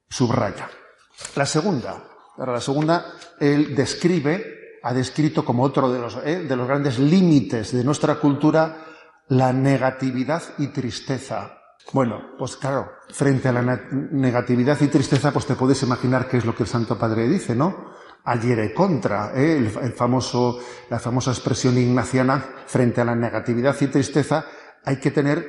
[0.09, 0.69] subraya.
[1.35, 2.03] La segunda,
[2.37, 7.73] la segunda, él describe, ha descrito como otro de los, eh, de los grandes límites
[7.73, 8.85] de nuestra cultura,
[9.29, 11.56] la negatividad y tristeza.
[11.93, 13.79] Bueno, pues claro, frente a la
[14.11, 17.55] negatividad y tristeza, pues te puedes imaginar qué es lo que el Santo Padre dice,
[17.55, 17.95] ¿no?
[18.25, 19.57] Ayer contra, ¿eh?
[19.57, 24.45] el, el, famoso, la famosa expresión ignaciana, frente a la negatividad y tristeza,
[24.83, 25.47] hay que tener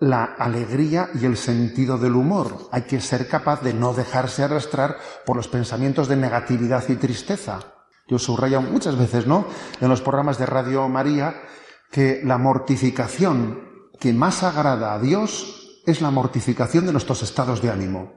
[0.00, 2.68] la alegría y el sentido del humor.
[2.72, 7.60] Hay que ser capaz de no dejarse arrastrar por los pensamientos de negatividad y tristeza.
[8.08, 9.46] Yo subrayo muchas veces, ¿no?
[9.80, 11.42] En los programas de Radio María
[11.90, 17.70] que la mortificación que más agrada a Dios es la mortificación de nuestros estados de
[17.70, 18.12] ánimo.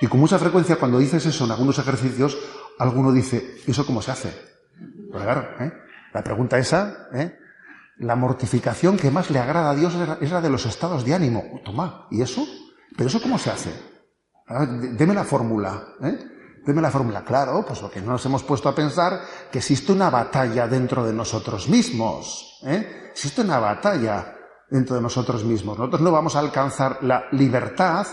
[0.00, 2.36] Y con mucha frecuencia cuando dices eso en algunos ejercicios,
[2.78, 4.34] alguno dice, ¿eso cómo se hace?
[5.10, 5.24] Pues
[5.60, 5.72] ¿eh?
[6.12, 7.38] La pregunta esa, ¿eh?
[7.98, 11.60] la mortificación que más le agrada a Dios es la de los estados de ánimo.
[11.64, 12.46] Toma, ¿y eso?
[12.96, 13.70] ¿Pero eso cómo se hace?
[14.48, 15.94] Ah, deme la fórmula.
[16.02, 16.18] ¿eh?
[16.64, 17.24] Deme la fórmula.
[17.24, 19.20] Claro, pues porque no nos hemos puesto a pensar
[19.50, 22.60] que existe una batalla dentro de nosotros mismos.
[22.64, 23.10] ¿eh?
[23.12, 24.36] Existe una batalla
[24.72, 25.78] dentro de nosotros mismos.
[25.78, 28.06] Nosotros no vamos a alcanzar la libertad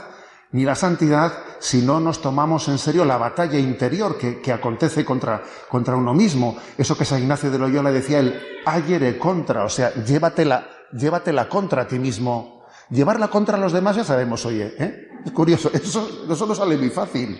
[0.51, 5.41] ni la santidad si no nos tomamos en serio la batalla interior que, acontece contra,
[5.69, 6.57] contra, uno mismo.
[6.77, 11.87] Eso que San Ignacio de Loyola decía, el ayere contra, o sea, llévatela, llévatela contra
[11.87, 12.65] ti mismo.
[12.89, 15.07] Llevarla contra los demás ya sabemos, oye, ¿eh?
[15.23, 17.39] es curioso, eso, eso no sale muy fácil.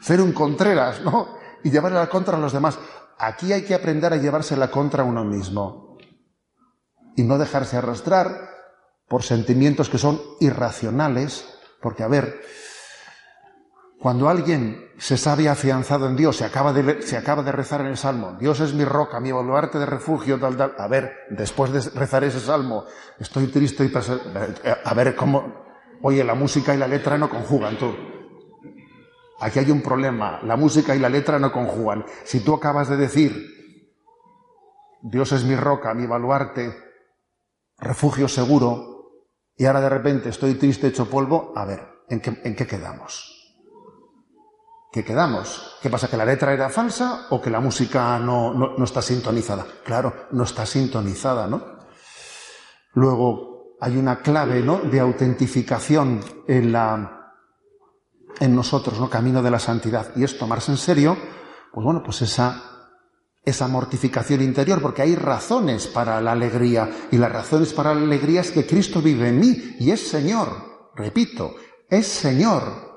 [0.00, 1.38] Ser un Contreras, ¿no?
[1.64, 2.78] Y llevarla contra los demás.
[3.18, 5.96] Aquí hay que aprender a llevársela contra uno mismo.
[7.16, 8.57] Y no dejarse arrastrar
[9.08, 11.46] por sentimientos que son irracionales,
[11.80, 12.40] porque, a ver,
[14.00, 17.88] cuando alguien se sabe afianzado en Dios, se acaba, de, se acaba de rezar en
[17.88, 21.72] el Salmo, Dios es mi roca, mi baluarte de refugio, tal, tal, a ver, después
[21.72, 22.84] de rezar ese Salmo,
[23.18, 23.92] estoy triste y
[24.84, 25.64] a ver cómo,
[26.02, 27.94] oye, la música y la letra no conjugan, tú.
[29.40, 32.04] Aquí hay un problema, la música y la letra no conjugan.
[32.24, 33.36] Si tú acabas de decir,
[35.00, 36.76] Dios es mi roca, mi baluarte,
[37.78, 38.87] refugio seguro,
[39.58, 43.56] y ahora de repente estoy triste, hecho polvo, a ver, ¿en qué, quedamos?
[44.92, 45.76] ¿Qué quedamos?
[45.82, 46.08] ¿Qué pasa?
[46.08, 49.66] ¿Que la letra era falsa o que la música no, no, está sintonizada?
[49.84, 51.78] Claro, no está sintonizada, ¿no?
[52.94, 54.78] Luego hay una clave, ¿no?
[54.78, 57.34] De autentificación en la,
[58.38, 59.10] en nosotros, ¿no?
[59.10, 60.14] Camino de la santidad.
[60.14, 61.16] Y es tomarse en serio,
[61.72, 62.77] pues bueno, pues esa
[63.48, 68.40] esa mortificación interior, porque hay razones para la alegría, y las razones para la alegría
[68.40, 71.54] es que Cristo vive en mí y es Señor, repito,
[71.88, 72.88] es Señor.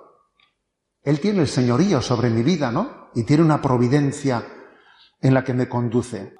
[1.04, 3.10] Él tiene el señorío sobre mi vida, ¿no?
[3.16, 4.46] Y tiene una providencia
[5.20, 6.36] en la que me conduce.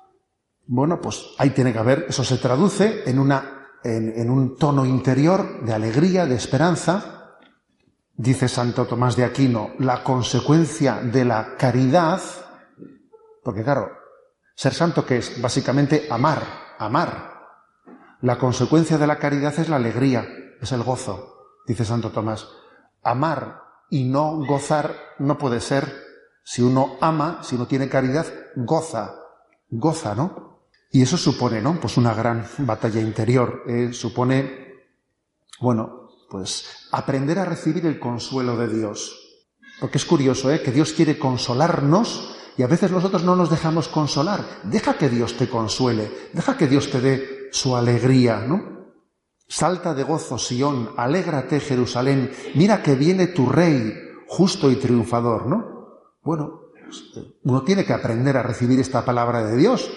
[0.68, 5.66] Bueno, pues ahí tiene que haber, eso se traduce en, una, en, un tono interior
[5.66, 7.38] de alegría, de esperanza.
[8.16, 12.22] Dice Santo Tomás de Aquino, la consecuencia de la caridad,
[13.44, 13.90] porque claro,
[14.62, 17.48] ser santo que es básicamente amar, amar.
[18.22, 20.24] La consecuencia de la caridad es la alegría,
[20.62, 22.48] es el gozo, dice Santo Tomás.
[23.02, 25.92] Amar y no gozar no puede ser.
[26.44, 29.16] Si uno ama, si uno tiene caridad, goza,
[29.68, 30.60] goza, ¿no?
[30.92, 31.80] Y eso supone, ¿no?
[31.80, 33.64] Pues una gran batalla interior.
[33.66, 34.76] Eh, supone,
[35.60, 39.42] bueno, pues aprender a recibir el consuelo de Dios.
[39.80, 40.62] Porque es curioso, ¿eh?
[40.62, 44.44] Que Dios quiere consolarnos y a veces nosotros no nos dejamos consolar.
[44.64, 48.72] Deja que Dios te consuele, deja que Dios te dé su alegría, ¿no?
[49.48, 53.94] Salta de gozo, Sión, alégrate, Jerusalén, mira que viene tu rey,
[54.28, 56.12] justo y triunfador, ¿no?
[56.24, 56.62] Bueno,
[57.44, 59.92] uno tiene que aprender a recibir esta palabra de Dios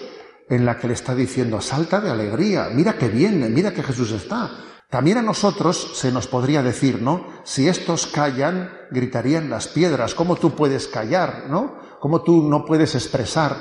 [0.49, 4.11] en la que le está diciendo, salta de alegría, mira que viene, mira que Jesús
[4.11, 4.51] está.
[4.89, 7.25] También a nosotros se nos podría decir, ¿no?
[7.43, 10.13] Si estos callan, gritarían las piedras.
[10.13, 11.75] ¿Cómo tú puedes callar, ¿no?
[12.05, 13.57] ¿Cómo tú no puedes expresar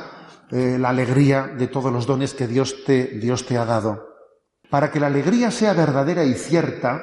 [0.51, 4.07] eh, la alegría de todos los dones que Dios te, Dios te ha dado?
[4.69, 7.01] Para que la alegría sea verdadera y cierta,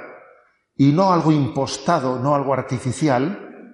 [0.76, 3.74] y no algo impostado, no algo artificial,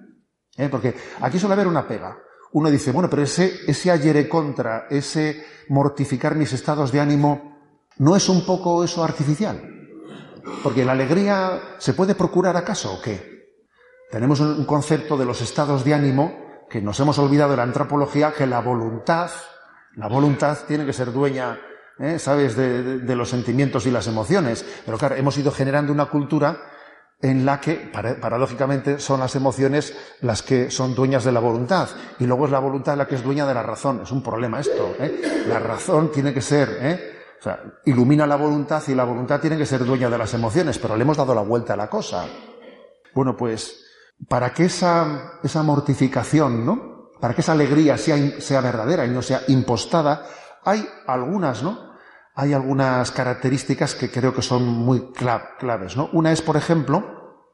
[0.56, 0.68] ¿eh?
[0.70, 2.16] porque aquí suele haber una pega.
[2.52, 7.58] Uno dice, bueno, pero ese, ese ayer contra, ese mortificar mis estados de ánimo,
[7.98, 9.60] ¿no es un poco eso artificial?
[10.62, 13.58] Porque la alegría se puede procurar acaso o qué?
[14.10, 18.32] Tenemos un concepto de los estados de ánimo que nos hemos olvidado de la antropología,
[18.32, 19.30] que la voluntad,
[19.96, 21.58] la voluntad tiene que ser dueña,
[21.98, 22.18] ¿eh?
[22.18, 24.64] ¿sabes?, de, los sentimientos y las emociones.
[24.84, 26.58] Pero claro, hemos ido generando una cultura
[27.20, 31.88] en la que, paradójicamente, son las emociones las que son dueñas de la voluntad.
[32.18, 34.02] Y luego es la voluntad la que es dueña de la razón.
[34.02, 34.94] Es un problema esto.
[35.00, 35.44] ¿eh?
[35.48, 37.18] La razón tiene que ser, ¿eh?
[37.40, 40.78] o sea, ilumina la voluntad y la voluntad tiene que ser dueña de las emociones,
[40.78, 42.26] pero le hemos dado la vuelta a la cosa.
[43.14, 43.87] Bueno, pues
[44.26, 47.10] para que esa, esa mortificación, ¿no?
[47.20, 50.26] Para que esa alegría sea, sea verdadera y no sea impostada,
[50.64, 51.88] hay algunas, ¿no?
[52.34, 56.08] Hay algunas características que creo que son muy claves, ¿no?
[56.12, 57.44] Una es, por ejemplo,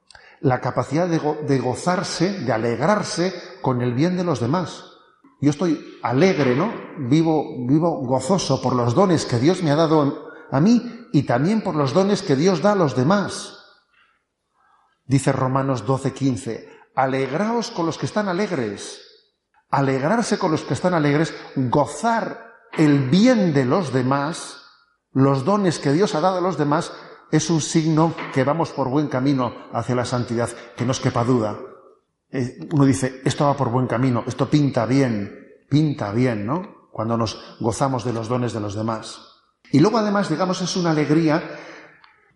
[0.40, 4.94] la capacidad de, de gozarse, de alegrarse con el bien de los demás.
[5.40, 6.72] Yo estoy alegre, ¿no?
[6.98, 11.62] Vivo, vivo gozoso por los dones que Dios me ha dado a mí y también
[11.62, 13.63] por los dones que Dios da a los demás.
[15.06, 19.00] Dice Romanos 12:15, alegraos con los que están alegres.
[19.70, 24.62] Alegrarse con los que están alegres, gozar el bien de los demás,
[25.12, 26.92] los dones que Dios ha dado a los demás,
[27.30, 31.24] es un signo que vamos por buen camino hacia la santidad, que no os quepa
[31.24, 31.58] duda.
[32.30, 36.88] Eh, uno dice, esto va por buen camino, esto pinta bien, pinta bien, ¿no?
[36.92, 39.20] Cuando nos gozamos de los dones de los demás.
[39.72, 41.42] Y luego además, digamos, es una alegría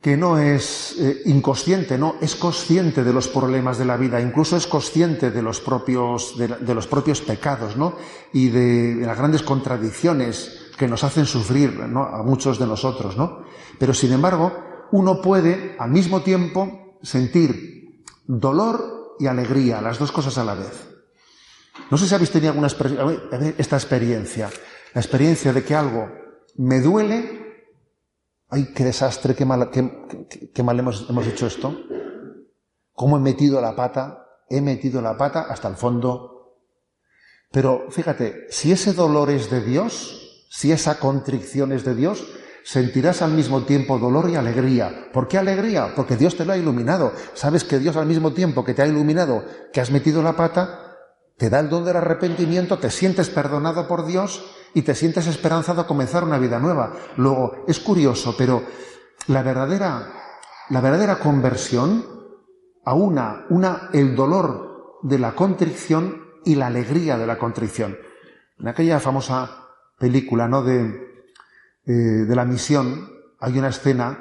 [0.01, 4.57] que no es eh, inconsciente, no, es consciente de los problemas de la vida, incluso
[4.57, 7.97] es consciente de los propios, de, los propios pecados, ¿no?
[8.33, 13.43] Y de, las grandes contradicciones que nos hacen sufrir, A muchos de nosotros, ¿no?
[13.79, 14.53] Pero sin embargo,
[14.93, 20.89] uno puede al mismo tiempo sentir dolor y alegría, las dos cosas a la vez.
[21.91, 24.49] No sé si habéis tenido alguna esta experiencia,
[24.95, 26.09] la experiencia de que algo
[26.57, 27.38] me duele
[28.51, 31.77] Ay, qué desastre, qué mal, qué, mal hemos, hemos hecho esto.
[32.93, 34.27] ¿Cómo he metido la pata?
[34.49, 36.57] He metido la pata hasta el fondo.
[37.53, 42.27] Pero fíjate, si ese dolor es de Dios, si esa contrición es de Dios,
[42.65, 45.11] sentirás al mismo tiempo dolor y alegría.
[45.13, 45.93] ¿Por qué alegría?
[45.95, 47.13] Porque Dios te lo ha iluminado.
[47.35, 50.97] Sabes que Dios al mismo tiempo que te ha iluminado, que has metido la pata,
[51.37, 54.43] te da el don del arrepentimiento, te sientes perdonado por Dios
[54.75, 56.93] y te sientes esperanzado a comenzar una vida nueva.
[57.17, 58.63] Luego, es curioso, pero
[59.27, 60.13] la verdadera,
[60.71, 62.05] la verdadera conversión
[62.85, 67.99] aúna una, el dolor de la contrición y la alegría de la contrición.
[68.59, 70.63] En aquella famosa película, ¿no?
[70.63, 71.09] De,
[71.87, 74.19] eh, de la misión, hay una escena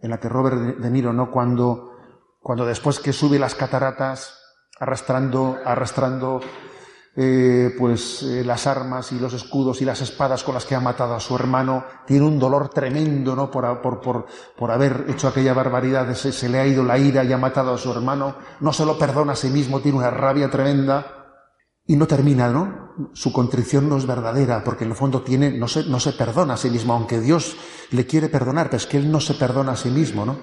[0.00, 1.30] en la que Robert De Niro, ¿no?
[1.30, 1.92] Cuando,
[2.40, 4.38] cuando después que sube las cataratas,
[4.78, 6.40] arrastrando, arrastrando
[7.14, 10.80] eh, pues eh, las armas y los escudos y las espadas con las que ha
[10.80, 13.50] matado a su hermano, tiene un dolor tremendo, ¿no?
[13.50, 17.22] Por, por, por, por haber hecho aquella barbaridad, se, se, le ha ido la ira
[17.22, 20.10] y ha matado a su hermano, no se lo perdona a sí mismo, tiene una
[20.10, 21.22] rabia tremenda
[21.84, 23.10] y no termina, ¿no?
[23.12, 26.54] Su contrición no es verdadera, porque en el fondo tiene, no se, no se perdona
[26.54, 27.56] a sí mismo, aunque Dios
[27.90, 30.38] le quiere perdonar, pero es que él no se perdona a sí mismo, ¿no?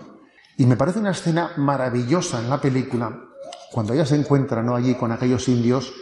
[0.58, 3.24] Y me parece una escena maravillosa en la película,
[3.72, 4.76] cuando ella se encuentra, ¿no?
[4.76, 5.94] Allí con aquellos indios,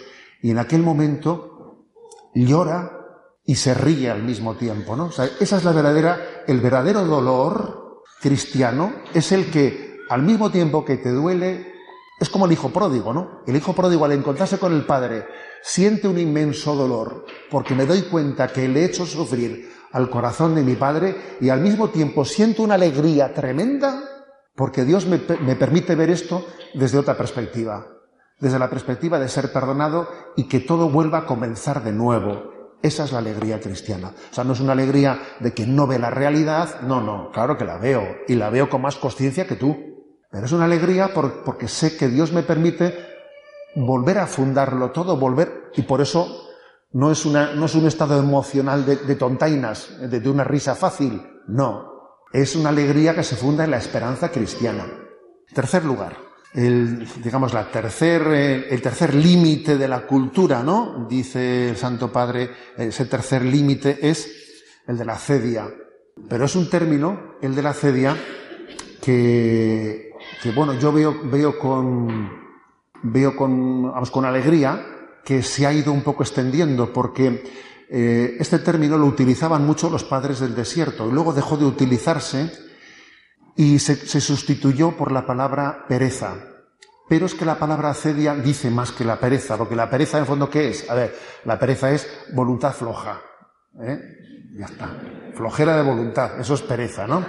[0.41, 1.85] y en aquel momento
[2.33, 2.97] llora
[3.45, 5.05] y se ríe al mismo tiempo, ¿no?
[5.05, 10.51] O sea, esa es la verdadera, el verdadero dolor cristiano es el que al mismo
[10.51, 11.73] tiempo que te duele,
[12.19, 13.41] es como el hijo pródigo, ¿no?
[13.45, 15.25] El hijo pródigo al encontrarse con el padre
[15.61, 20.55] siente un inmenso dolor porque me doy cuenta que le he hecho sufrir al corazón
[20.55, 24.03] de mi padre y al mismo tiempo siento una alegría tremenda
[24.55, 27.96] porque Dios me, me permite ver esto desde otra perspectiva
[28.39, 32.75] desde la perspectiva de ser perdonado y que todo vuelva a comenzar de nuevo.
[32.81, 34.13] Esa es la alegría cristiana.
[34.31, 37.57] O sea, no es una alegría de que no ve la realidad, no, no, claro
[37.57, 39.75] que la veo y la veo con más conciencia que tú.
[40.29, 42.93] Pero es una alegría porque sé que Dios me permite
[43.75, 46.47] volver a fundarlo todo, volver, y por eso
[46.91, 51.21] no es, una, no es un estado emocional de, tontainas, de, de una risa fácil,
[51.47, 51.93] no.
[52.33, 54.85] Es una alegría que se funda en la esperanza cristiana.
[55.53, 56.17] Tercer lugar,
[56.53, 61.05] el, digamos, la tercer, eh, el tercer límite de la cultura, ¿no?
[61.09, 65.67] Dice el Santo Padre, ese tercer límite es el de la cedia.
[66.27, 68.17] Pero es un término, el de la cedia,
[69.01, 72.29] que, que bueno, yo veo, veo con,
[73.03, 74.83] veo con, vamos, con alegría
[75.23, 77.43] que se ha ido un poco extendiendo, porque
[77.89, 82.51] eh, este término lo utilizaban mucho los padres del desierto y luego dejó de utilizarse
[83.57, 86.35] y se, sustituyó por la palabra pereza.
[87.09, 90.21] Pero es que la palabra acedia dice más que la pereza, porque la pereza en
[90.21, 90.89] el fondo ¿qué es?
[90.89, 93.19] A ver, la pereza es voluntad floja.
[93.81, 93.99] ¿eh?
[94.57, 94.89] Ya está.
[95.33, 97.25] Flojera de voluntad, eso es pereza, ¿no?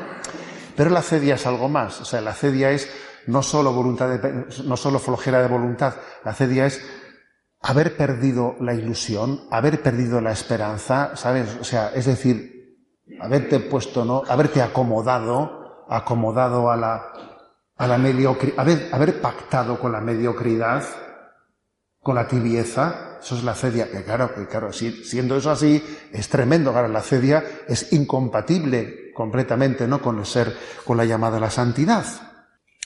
[0.76, 2.00] Pero la acedia es algo más.
[2.02, 2.90] O sea, la acedia es
[3.26, 6.82] no solo voluntad de, no solo flojera de voluntad, la acedia es
[7.60, 11.56] haber perdido la ilusión, haber perdido la esperanza, ¿sabes?
[11.60, 12.58] O sea, es decir,
[13.20, 14.22] haberte puesto, ¿no?
[14.28, 15.57] Haberte acomodado,
[15.88, 17.12] acomodado a la,
[17.76, 18.58] a la mediocridad,
[18.92, 20.84] haber, pactado con la mediocridad,
[22.00, 26.28] con la tibieza, eso es la cedia, que claro, que claro, siendo eso así, es
[26.28, 30.00] tremendo, claro, la cedia es incompatible completamente, ¿no?
[30.00, 32.04] Con el ser, con la llamada a la santidad.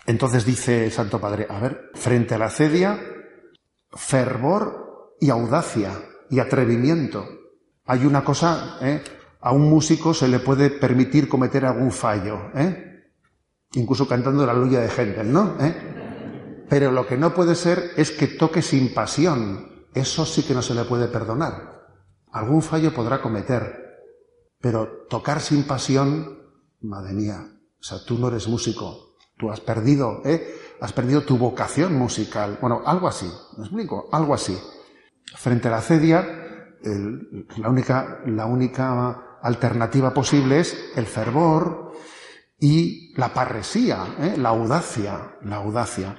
[0.07, 2.99] Entonces dice el Santo Padre, a ver, frente a la cedia,
[3.93, 5.91] fervor y audacia
[6.31, 7.27] y atrevimiento.
[7.87, 9.03] Hay una cosa, ¿eh?
[9.41, 12.92] a un músico se le puede permitir cometer algún fallo, ¿eh?
[13.75, 15.57] Incluso cantando la luya de Händel, ¿no?
[15.61, 16.65] ¿Eh?
[16.69, 19.87] Pero lo que no puede ser es que toque sin pasión.
[19.95, 21.87] Eso sí que no se le puede perdonar.
[22.33, 23.83] Algún fallo podrá cometer,
[24.61, 26.39] pero tocar sin pasión,
[26.81, 27.47] madre mía,
[27.79, 30.57] o sea, tú no eres músico, tú has perdido, ¿eh?
[30.81, 32.59] Has perdido tu vocación musical.
[32.61, 34.09] Bueno, algo así, ¿me explico?
[34.13, 34.59] Algo así.
[35.37, 36.43] Frente a la cedia,
[37.57, 41.93] la, única, la única alternativa posible es el fervor,
[42.63, 44.35] y la parresía, ¿eh?
[44.37, 46.17] la audacia, la audacia.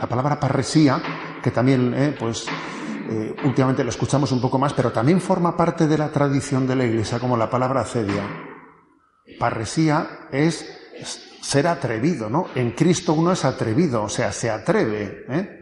[0.00, 1.02] La palabra parresía,
[1.42, 2.16] que también, ¿eh?
[2.18, 2.46] pues,
[3.10, 6.76] eh, últimamente lo escuchamos un poco más, pero también forma parte de la tradición de
[6.76, 8.26] la Iglesia, como la palabra cedia.
[9.38, 10.66] Parresía es
[11.42, 12.46] ser atrevido, ¿no?
[12.54, 15.60] En Cristo uno es atrevido, o sea, se atreve, ¿eh?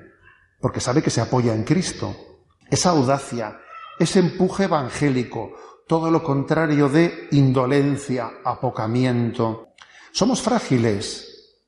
[0.61, 2.15] porque sabe que se apoya en Cristo.
[2.71, 3.59] Esa audacia,
[3.99, 5.55] ese empuje evangélico,
[5.89, 9.74] todo lo contrario de indolencia, apocamiento.
[10.15, 11.59] Somos frágiles,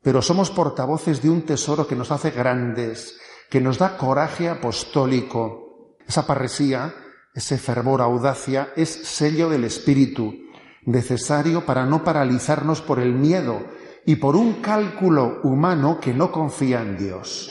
[0.00, 3.18] pero somos portavoces de un tesoro que nos hace grandes,
[3.50, 5.96] que nos da coraje apostólico.
[6.06, 6.94] Esa parresía,
[7.34, 10.36] ese fervor, audacia, es sello del Espíritu,
[10.84, 13.66] necesario para no paralizarnos por el miedo
[14.04, 17.50] y por un cálculo humano que no confía en Dios.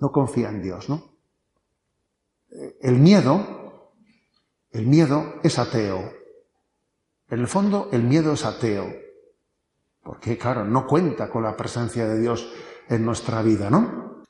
[0.00, 1.04] No confía en Dios, ¿no?
[2.80, 3.92] El miedo,
[4.72, 6.21] el miedo es ateo.
[7.32, 8.92] En el fondo, el miedo es ateo.
[10.02, 12.46] Porque, claro, no cuenta con la presencia de Dios
[12.90, 14.22] en nuestra vida, ¿no?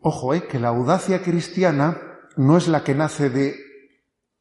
[0.00, 0.42] Ojo, ¿eh?
[0.48, 1.96] que la audacia cristiana
[2.36, 3.54] no es la que nace de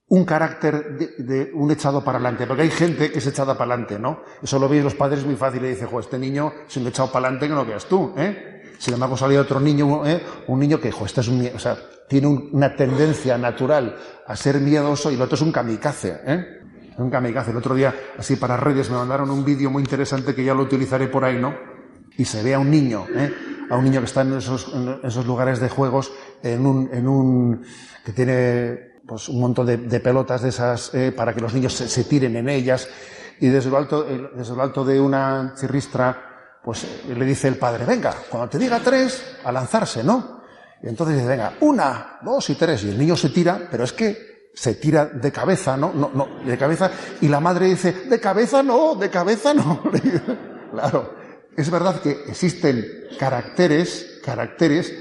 [0.07, 3.99] un carácter de, un echado para adelante, porque hay gente que es echada para adelante,
[3.99, 4.21] ¿no?
[4.41, 7.11] Eso lo veis los padres muy fácil y dice, jo, este niño es un echado
[7.11, 8.73] para adelante que no veas tú, ¿eh?
[8.79, 10.23] Sin embargo, salió otro niño, ¿eh?
[10.47, 11.77] un niño que, jo, este es un, o sea,
[12.09, 16.65] tiene una tendencia natural a ser miedoso y el otro es un kamikaze, ¿eh?
[16.97, 17.51] Un kamikaze.
[17.51, 20.63] El otro día, así para redes, me mandaron un vídeo muy interesante que ya lo
[20.63, 21.53] utilizaré por ahí, ¿no?
[22.17, 23.33] Y se ve a un niño, ¿eh?
[23.69, 27.07] A un niño que está en esos, en esos lugares de juegos, en un, en
[27.07, 27.65] un,
[28.05, 32.03] que tiene pues, un montón de, pelotas de esas eh, para que los niños se,
[32.05, 32.87] tiren en ellas.
[33.41, 37.83] Y desde lo alto, desde lo alto de una chirristra, pues le dice el padre,
[37.85, 40.43] venga, cuando te diga tres, a lanzarse, ¿no?
[40.81, 42.83] Y entonces dice, venga, una, dos y tres.
[42.85, 45.91] Y el niño se tira, pero es que se tira de cabeza, ¿no?
[45.93, 46.89] No, no, de cabeza.
[47.21, 49.83] Y la madre dice, de cabeza no, de cabeza no.
[50.71, 51.13] claro,
[51.55, 52.85] es verdad que existen
[53.19, 54.93] caracteres, caracteres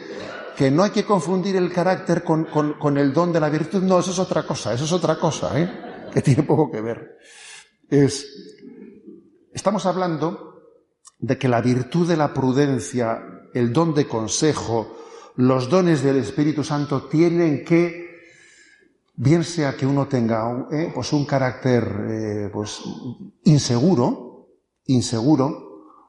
[0.56, 3.82] que no hay que confundir el carácter con, el don de la virtud.
[3.82, 5.70] No, eso es otra cosa, eso es otra cosa, ¿eh?
[6.12, 7.18] que tiene poco que ver.
[7.88, 8.26] Es,
[9.52, 10.62] estamos hablando
[11.18, 13.20] de que la virtud de la prudencia,
[13.52, 14.96] el don de consejo,
[15.36, 18.03] los dones del Espíritu Santo tienen que,
[19.16, 22.82] bien sea que uno tenga eh, pues un carácter eh, pues,
[23.44, 24.48] inseguro,
[24.86, 25.64] inseguro,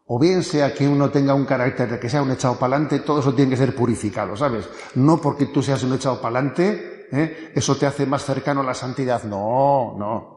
[0.07, 2.99] o bien sea que uno tenga un carácter de que sea un echado para adelante,
[2.99, 4.69] todo eso tiene que ser purificado, ¿sabes?
[4.95, 7.51] No porque tú seas un echado para adelante, ¿eh?
[7.55, 9.23] eso te hace más cercano a la santidad.
[9.23, 10.35] No, no.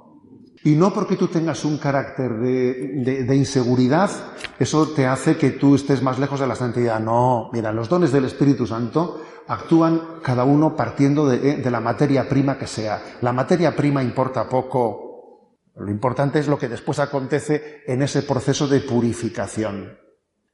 [0.65, 4.11] Y no porque tú tengas un carácter de, inseguridad,
[4.59, 6.99] eso te hace que tú estés más lejos de la santidad.
[6.99, 12.29] No, mira, los dones del Espíritu Santo actúan cada uno partiendo de, de la materia
[12.29, 13.03] prima que sea.
[13.23, 18.69] La materia prima importa poco, lo importante es lo que después acontece en ese proceso
[18.69, 19.99] de purificación.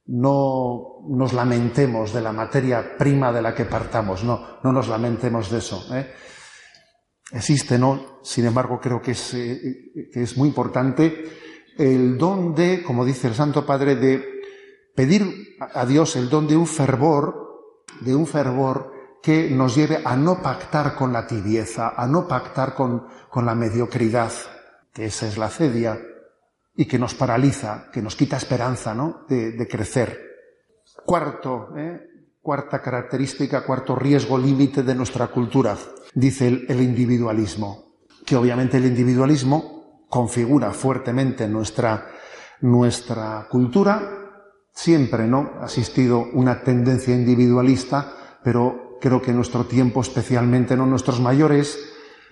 [0.07, 5.49] No nos lamentemos de la materia prima de la que partamos, no, no nos lamentemos
[5.49, 5.85] de eso.
[5.95, 6.13] ¿eh?
[7.31, 8.19] Existe, ¿no?
[8.21, 11.25] Sin embargo, creo que es, eh, que es muy importante
[11.77, 14.23] el don de, como dice el Santo Padre, de
[14.95, 17.44] pedir a Dios el don de un fervor,
[18.01, 22.75] de un fervor que nos lleve a no pactar con la tibieza, a no pactar
[22.75, 24.31] con, con la mediocridad,
[24.93, 25.99] que esa es la cedia,
[26.75, 29.25] y que nos paraliza, que nos quita esperanza ¿no?
[29.27, 30.19] de, crecer.
[31.05, 32.01] Cuarto, ¿eh?
[32.41, 35.77] cuarta característica, cuarto riesgo límite de nuestra cultura,
[36.13, 42.11] dice el, el, individualismo, que obviamente el individualismo configura fuertemente nuestra,
[42.61, 44.14] nuestra cultura,
[44.75, 48.13] siempre no ha existido una tendencia individualista,
[48.43, 51.79] pero creo que en nuestro tiempo, especialmente no nuestros mayores,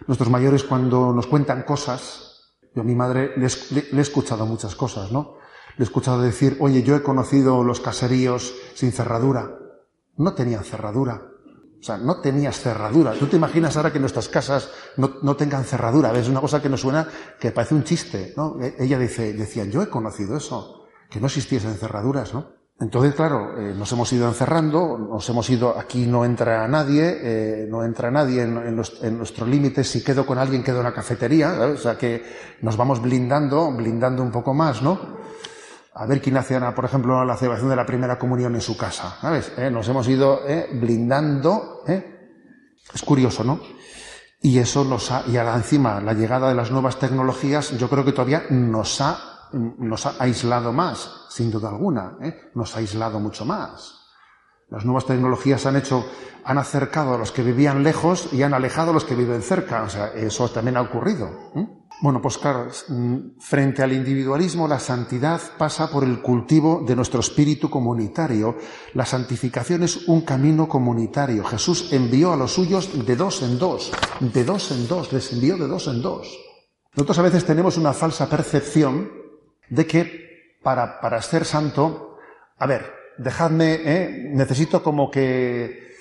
[0.05, 5.11] nuestros mayores cuando nos cuentan cosas, yo a mi madre le, he escuchado muchas cosas,
[5.11, 5.37] ¿no?
[5.77, 9.57] Le he escuchado decir, oye, yo he conocido los caseríos sin cerradura.
[10.17, 11.29] No tenían cerradura.
[11.79, 13.13] O sea, no tenías cerradura.
[13.13, 16.15] Tú te imaginas ahora que nuestras casas no, tengan cerradura.
[16.17, 17.07] Es una cosa que nos suena
[17.39, 18.57] que parece un chiste, ¿no?
[18.61, 20.82] E, ella dice, decía, yo he conocido eso,
[21.13, 22.47] que no existiesen cerraduras, ¿no?
[22.79, 27.67] Entonces, claro, eh, nos hemos ido encerrando, nos hemos ido, aquí no entra nadie, eh,
[27.69, 31.77] no entra nadie en, nuestro límite, si quedo con alguien quedo en la cafetería, o
[31.77, 32.23] sea que
[32.61, 34.99] nos vamos blindando, blindando un poco más, ¿no?
[35.93, 39.17] A ver quién hace, por ejemplo, la celebración de la primera comunión en su casa,
[39.21, 39.51] ¿sabes?
[39.55, 40.41] Eh, nos hemos ido
[40.73, 43.61] blindando, Es curioso, ¿no?
[44.41, 48.03] Y eso nos ha, y ahora encima, la llegada de las nuevas tecnologías, yo creo
[48.03, 52.51] que todavía nos ha nos ha aislado más, sin duda alguna, ¿eh?
[52.55, 54.03] nos ha aislado mucho más.
[54.69, 56.03] Las nuevas tecnologías han hecho,
[56.43, 59.83] han acercado a los que vivían lejos y han alejado a los que viven cerca.
[59.83, 61.29] O sea, eso también ha ocurrido.
[61.55, 61.67] ¿eh?
[62.01, 67.19] Bueno, pues claro, mm, frente al individualismo, la santidad pasa por el cultivo de nuestro
[67.19, 68.57] espíritu comunitario.
[68.95, 71.43] La santificación es un camino comunitario.
[71.43, 75.55] Jesús envió a los suyos de dos en dos, de dos en dos, les envió
[75.55, 76.35] de dos en dos.
[76.95, 79.22] Nosotros a veces tenemos una falsa percepción
[79.69, 82.17] de que para, para ser santo,
[82.57, 82.85] a ver,
[83.17, 84.29] dejadme, ¿eh?
[84.31, 85.93] necesito como que,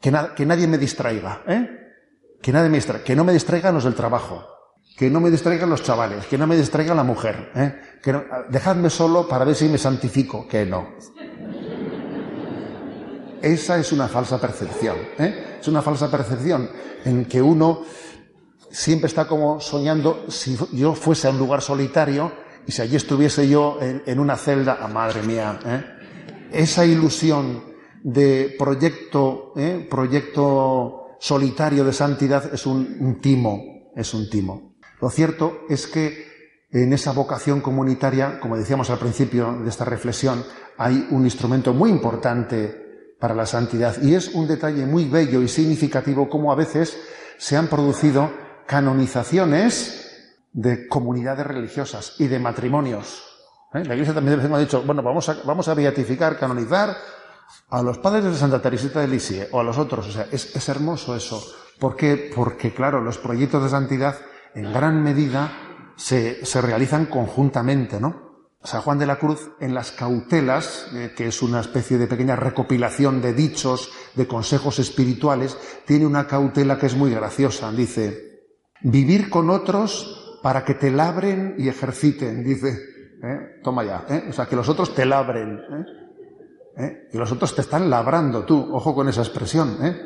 [0.00, 1.68] que, que, nadie me distraiga, ¿eh?
[2.40, 4.46] que nadie me distraiga, que no me distraigan los del trabajo,
[4.96, 7.74] que no me distraigan los chavales, que no me distraiga la mujer, ¿eh?
[8.02, 8.14] que
[8.50, 10.94] dejadme solo para ver si me santifico, que no.
[13.40, 15.56] Esa es una falsa percepción, ¿eh?
[15.60, 16.70] es una falsa percepción
[17.04, 17.82] en que uno
[18.70, 22.30] siempre está como soñando si yo fuese a un lugar solitario
[22.70, 25.84] y si allí estuviese yo en, una celda, ah, madre mía, ¿eh?
[26.52, 27.64] esa ilusión
[28.04, 29.88] de proyecto, ¿eh?
[29.90, 34.76] proyecto solitario de santidad es un, timo, es un timo.
[35.00, 36.28] Lo cierto es que
[36.70, 40.44] en esa vocación comunitaria, como decíamos al principio de esta reflexión,
[40.78, 45.48] hay un instrumento muy importante para la santidad y es un detalle muy bello y
[45.48, 46.96] significativo como a veces
[47.36, 48.30] se han producido
[48.68, 50.09] canonizaciones
[50.52, 53.22] de comunidades religiosas y de matrimonios.
[53.72, 53.84] ¿Eh?
[53.84, 56.96] La Iglesia también ha dicho, bueno, vamos a, beatificar, canonizar
[57.68, 60.08] a los padres de Santa Teresita de Lisieux o a los otros.
[60.08, 61.42] O sea, es, es hermoso eso.
[61.78, 62.30] ¿Por qué?
[62.34, 64.16] Porque, claro, los proyectos de santidad
[64.54, 65.52] en gran medida
[65.96, 68.28] se, se realizan conjuntamente, ¿no?
[68.62, 72.36] San Juan de la Cruz, en las cautelas, eh, que es una especie de pequeña
[72.36, 77.72] recopilación de dichos, de consejos espirituales, tiene una cautela que es muy graciosa.
[77.72, 78.30] Dice,
[78.82, 82.78] Vivir con otros para que te labren y ejerciten, dice.
[83.22, 83.60] ¿eh?
[83.62, 84.04] Toma ya.
[84.08, 84.26] ¿eh?
[84.28, 85.58] O sea, que los otros te labren.
[85.58, 85.84] ¿eh?
[86.76, 87.08] ¿Eh?
[87.12, 88.68] Y los otros te están labrando tú.
[88.72, 89.76] Ojo con esa expresión.
[89.82, 90.00] ¿eh?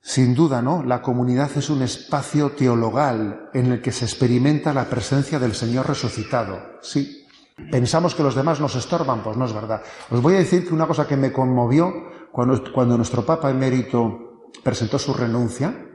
[0.00, 0.82] Sin duda, ¿no?
[0.82, 5.86] La comunidad es un espacio teologal en el que se experimenta la presencia del Señor
[5.86, 6.78] resucitado.
[6.82, 7.26] Sí.
[7.70, 9.82] Pensamos que los demás nos estorban, pues no es verdad.
[10.10, 11.92] Os voy a decir que una cosa que me conmovió
[12.30, 15.87] cuando, cuando nuestro Papa emérito presentó su renuncia,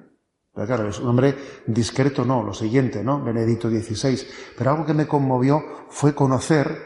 [0.54, 1.36] pero claro, es un hombre
[1.66, 3.24] discreto, no, lo siguiente, ¿no?
[3.24, 4.20] Benedicto XVI.
[4.56, 6.78] Pero algo que me conmovió fue conocer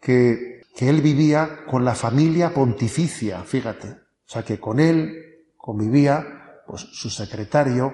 [0.00, 3.88] que, que él vivía con la familia pontificia, fíjate.
[3.88, 7.92] O sea, que con él convivía, pues, su secretario,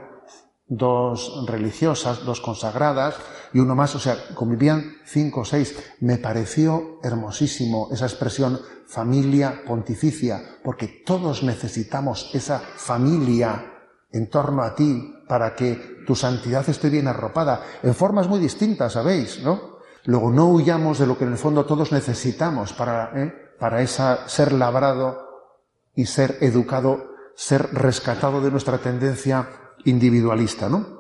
[0.67, 3.17] dos religiosas, dos consagradas
[3.55, 5.75] y uno más, o sea, convivían cinco o seis.
[6.01, 13.78] Me pareció hermosísimo esa expresión familia pontificia, porque todos necesitamos esa familia
[14.13, 18.95] en torno a ti para que tu santidad esté bien arropada, en formas muy distintas,
[18.95, 19.43] ¿sabéis?
[19.43, 19.79] ¿No?
[20.05, 23.35] Luego no huyamos de lo que en el fondo todos necesitamos para, ¿eh?
[23.59, 25.53] para esa, ser labrado
[25.95, 29.49] y ser educado, ser rescatado de nuestra tendencia
[29.85, 30.99] individualista, ¿no?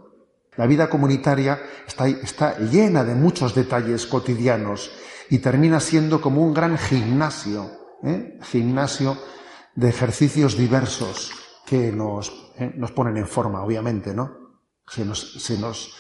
[0.56, 4.90] La vida comunitaria está, está llena de muchos detalles cotidianos
[5.30, 7.70] y termina siendo como un gran gimnasio,
[8.02, 8.38] ¿eh?
[8.42, 9.16] gimnasio
[9.76, 12.72] de ejercicios diversos que nos ¿eh?
[12.76, 14.36] nos ponen en forma, obviamente, ¿no?
[14.86, 15.94] Se nos, se nos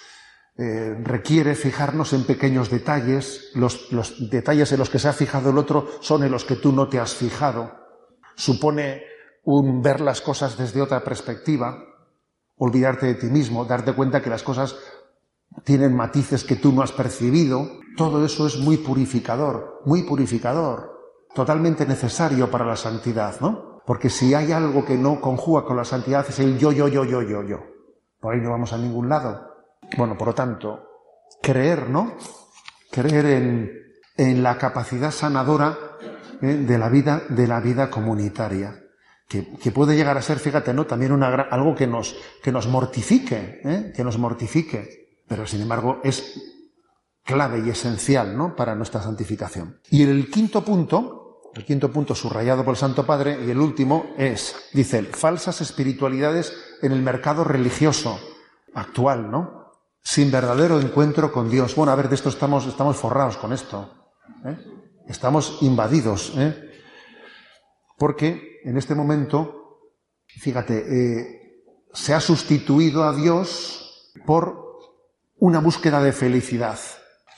[0.56, 5.50] eh, requiere fijarnos en pequeños detalles, los, los detalles en los que se ha fijado
[5.50, 7.72] el otro son en los que tú no te has fijado.
[8.34, 9.02] Supone
[9.44, 11.78] un ver las cosas desde otra perspectiva,
[12.56, 14.76] olvidarte de ti mismo, darte cuenta que las cosas
[15.64, 17.68] tienen matices que tú no has percibido.
[17.96, 23.67] Todo eso es muy purificador, muy purificador, totalmente necesario para la santidad, ¿no?
[23.88, 27.06] Porque si hay algo que no conjuga con la santidad es el yo, yo, yo,
[27.06, 27.64] yo, yo, yo.
[28.20, 29.48] Por ahí no vamos a ningún lado.
[29.96, 30.82] Bueno, por lo tanto,
[31.40, 32.12] creer, ¿no?
[32.90, 33.72] Creer en,
[34.14, 35.78] en la capacidad sanadora
[36.42, 36.48] ¿eh?
[36.48, 38.78] de la vida, de la vida comunitaria.
[39.26, 40.84] Que, que, puede llegar a ser, fíjate, ¿no?
[40.84, 43.92] También una, algo que nos, que nos mortifique, ¿eh?
[43.96, 45.22] que nos mortifique.
[45.26, 46.58] Pero sin embargo es
[47.24, 48.54] clave y esencial, ¿no?
[48.54, 49.80] Para nuestra santificación.
[49.90, 51.17] Y el quinto punto,
[51.54, 56.52] el quinto punto subrayado por el Santo Padre y el último es, dice falsas espiritualidades
[56.82, 58.18] en el mercado religioso
[58.74, 59.72] actual, ¿no?
[60.02, 61.74] Sin verdadero encuentro con Dios.
[61.74, 64.10] Bueno, a ver, de esto estamos, estamos forrados con esto.
[64.44, 64.56] ¿eh?
[65.06, 66.32] Estamos invadidos.
[66.36, 66.70] ¿eh?
[67.98, 69.80] Porque en este momento,
[70.26, 74.78] fíjate, eh, se ha sustituido a Dios por
[75.36, 76.78] una búsqueda de felicidad.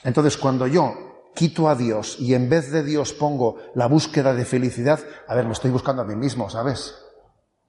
[0.03, 4.45] Entonces, cuando yo quito a Dios y en vez de Dios pongo la búsqueda de
[4.45, 6.95] felicidad, a ver, me estoy buscando a mí mismo, ¿sabes?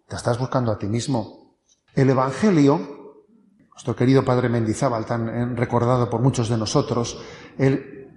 [0.08, 1.56] Te estás buscando a ti mismo.
[1.94, 3.24] El Evangelio,
[3.70, 7.20] nuestro querido Padre Mendizábal, tan eh, recordado por muchos de nosotros,
[7.58, 8.08] él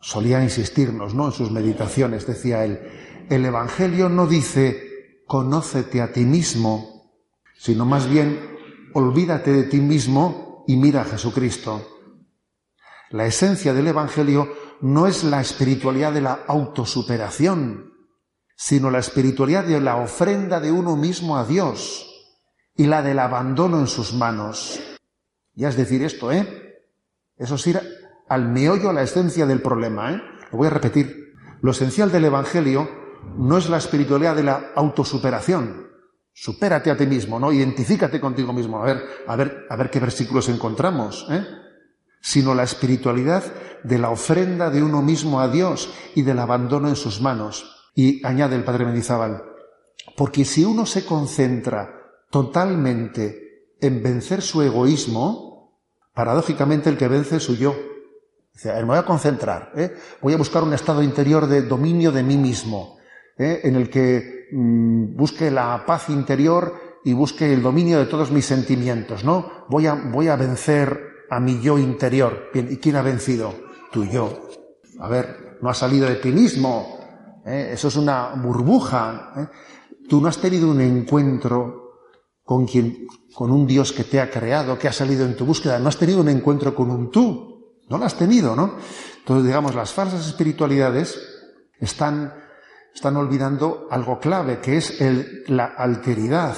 [0.00, 1.26] solía insistirnos, ¿no?
[1.26, 2.80] En sus meditaciones, decía él,
[3.30, 7.12] el Evangelio no dice, conócete a ti mismo,
[7.56, 8.38] sino más bien,
[8.92, 11.82] olvídate de ti mismo y mira a Jesucristo.
[13.10, 17.92] La esencia del Evangelio no es la espiritualidad de la autosuperación,
[18.56, 22.10] sino la espiritualidad de la ofrenda de uno mismo a Dios
[22.76, 24.80] y la del abandono en sus manos.
[25.54, 26.82] Ya es decir esto, ¿eh?
[27.36, 27.80] Eso es ir
[28.28, 30.12] al meollo, a la esencia del problema.
[30.12, 30.22] ¿eh?
[30.50, 31.34] Lo voy a repetir.
[31.62, 32.88] Lo esencial del Evangelio
[33.36, 35.88] no es la espiritualidad de la autosuperación.
[36.32, 37.52] Supérate a ti mismo, ¿no?
[37.52, 38.82] Identifícate contigo mismo.
[38.82, 41.44] A ver, a ver, a ver qué versículos encontramos, ¿eh?
[42.24, 43.44] Sino la espiritualidad
[43.82, 47.90] de la ofrenda de uno mismo a Dios y del abandono en sus manos.
[47.94, 49.42] Y añade el padre Mendizábal,
[50.16, 52.00] porque si uno se concentra
[52.30, 55.78] totalmente en vencer su egoísmo,
[56.14, 57.76] paradójicamente el que vence es su yo.
[58.52, 59.94] Dice, me voy a concentrar, ¿eh?
[60.22, 62.96] voy a buscar un estado interior de dominio de mí mismo,
[63.36, 63.60] ¿eh?
[63.64, 68.46] en el que mm, busque la paz interior y busque el dominio de todos mis
[68.46, 69.66] sentimientos, ¿no?
[69.68, 72.50] Voy a, voy a vencer a mi yo interior.
[72.54, 73.52] ¿y quién ha vencido?
[73.90, 74.48] Tu yo.
[75.00, 76.98] A ver, no ha salido de ti mismo.
[77.44, 77.70] ¿eh?
[77.72, 79.50] Eso es una burbuja.
[80.08, 81.82] Tú no has tenido un encuentro
[82.44, 85.78] con quien, con un Dios que te ha creado, que ha salido en tu búsqueda.
[85.78, 87.80] No has tenido un encuentro con un tú.
[87.88, 88.76] No lo has tenido, ¿no?
[89.18, 91.18] Entonces, digamos, las falsas espiritualidades
[91.80, 92.32] están,
[92.94, 96.56] están olvidando algo clave, que es el, la alteridad.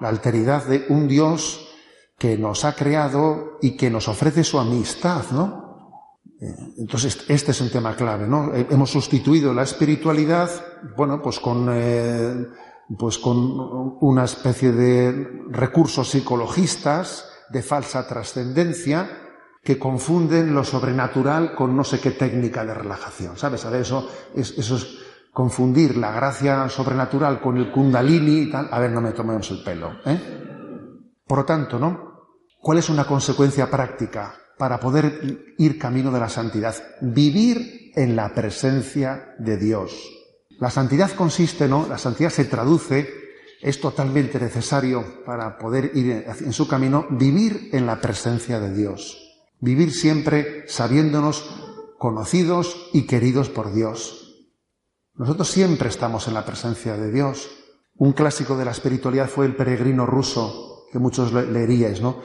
[0.00, 1.71] La alteridad de un Dios
[2.22, 6.20] que nos ha creado y que nos ofrece su amistad, ¿no?
[6.40, 8.52] Eh, entonces, este es un tema clave, ¿no?
[8.54, 10.48] Hemos sustituido la espiritualidad,
[10.96, 12.46] bueno, pues con eh,
[12.96, 19.10] pues con una especie de recursos psicologistas de falsa trascendencia
[19.64, 23.36] que confunden lo sobrenatural con no sé qué técnica de relajación.
[23.36, 23.64] ¿Sabes?
[23.64, 24.86] A ver, eso es, eso es
[25.32, 28.68] confundir la gracia sobrenatural con el kundalini y tal.
[28.70, 29.90] A ver, no me tomemos el pelo.
[30.04, 31.18] ¿eh?
[31.26, 32.11] Por lo tanto, ¿no?
[32.62, 36.76] ¿Cuál es una consecuencia práctica para poder ir camino de la santidad?
[37.00, 39.92] Vivir en la presencia de Dios.
[40.60, 41.88] La santidad consiste, ¿no?
[41.88, 43.10] La santidad se traduce,
[43.60, 49.18] es totalmente necesario para poder ir en su camino, vivir en la presencia de Dios.
[49.58, 51.44] Vivir siempre sabiéndonos
[51.98, 54.46] conocidos y queridos por Dios.
[55.14, 57.50] Nosotros siempre estamos en la presencia de Dios.
[57.96, 62.22] Un clásico de la espiritualidad fue el peregrino ruso, que muchos leeríais, ¿no?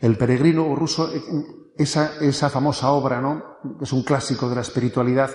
[0.00, 1.10] El peregrino ruso,
[1.76, 3.42] esa, esa famosa obra, ¿no?
[3.80, 5.30] Es un clásico de la espiritualidad.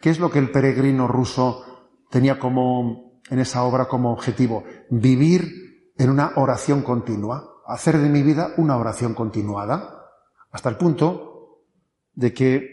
[0.00, 1.64] ¿Qué es lo que el peregrino ruso
[2.10, 8.22] tenía como, en esa obra como objetivo, vivir en una oración continua, hacer de mi
[8.22, 10.10] vida una oración continuada,
[10.50, 11.64] hasta el punto
[12.12, 12.68] de que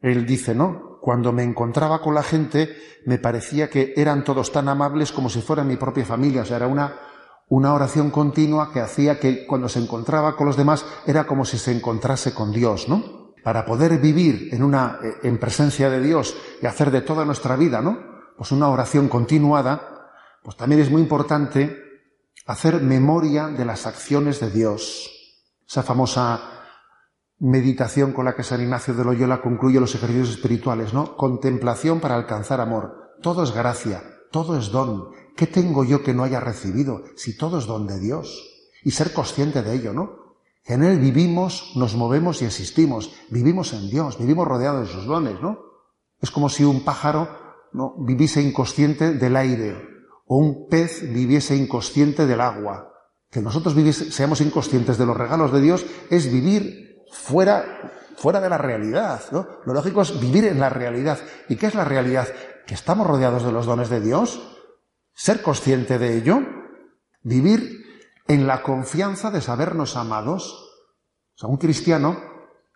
[0.00, 0.98] él dice, ¿no?
[1.00, 2.70] Cuando me encontraba con la gente,
[3.04, 6.56] me parecía que eran todos tan amables como si fueran mi propia familia, o sea,
[6.56, 6.94] era una,
[7.48, 11.58] una oración continua que hacía que cuando se encontraba con los demás era como si
[11.58, 13.34] se encontrase con Dios, ¿no?
[13.44, 17.80] Para poder vivir en una, en presencia de Dios y hacer de toda nuestra vida,
[17.80, 18.16] ¿no?
[18.36, 20.10] pues una oración continuada,
[20.42, 21.82] pues también es muy importante
[22.46, 25.10] hacer memoria de las acciones de Dios.
[25.66, 26.40] Esa famosa
[27.38, 31.16] meditación con la que San Ignacio de Loyola concluye los ejercicios espirituales, ¿no?
[31.16, 33.14] Contemplación para alcanzar amor.
[33.22, 35.10] Todo es gracia, todo es don.
[35.36, 38.50] ¿Qué tengo yo que no haya recibido si todo es don de Dios?
[38.82, 40.26] Y ser consciente de ello, ¿no?
[40.64, 43.12] En Él vivimos, nos movemos y existimos.
[43.30, 45.58] Vivimos en Dios, vivimos rodeados de sus dones, ¿no?
[46.20, 47.28] Es como si un pájaro
[47.72, 47.94] ¿no?
[47.98, 49.76] viviese inconsciente del aire
[50.26, 52.92] o un pez viviese inconsciente del agua.
[53.30, 53.74] Que nosotros
[54.10, 59.20] seamos inconscientes de los regalos de Dios es vivir fuera, fuera de la realidad.
[59.30, 59.46] ¿no?
[59.66, 61.18] Lo lógico es vivir en la realidad.
[61.48, 62.26] ¿Y qué es la realidad?
[62.66, 64.55] Que estamos rodeados de los dones de Dios,
[65.16, 66.40] ser consciente de ello,
[67.22, 67.84] vivir
[68.28, 70.70] en la confianza de sabernos amados.
[71.42, 72.20] Un cristiano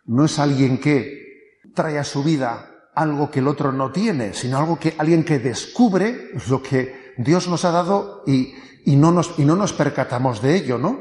[0.07, 4.59] no es alguien que trae a su vida algo que el otro no tiene, sino
[4.59, 9.39] algo que alguien que descubre lo que Dios nos ha dado y, y, no, nos,
[9.39, 10.99] y no nos percatamos de ello, ¿no?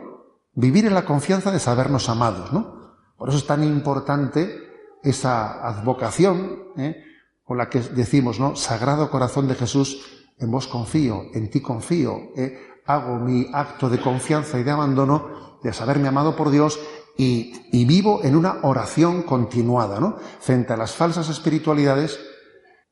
[0.54, 2.98] Vivir en la confianza de sabernos amados, ¿no?
[3.18, 4.70] Por eso es tan importante
[5.04, 7.04] esa advocación ¿eh?
[7.44, 8.56] con la que decimos, ¿no?
[8.56, 12.58] Sagrado corazón de Jesús, en vos confío, en ti confío, ¿eh?
[12.86, 16.80] hago mi acto de confianza y de abandono, de saberme amado por Dios
[17.18, 20.16] y, vivo en una oración continuada, ¿no?
[20.40, 22.20] Frente a las falsas espiritualidades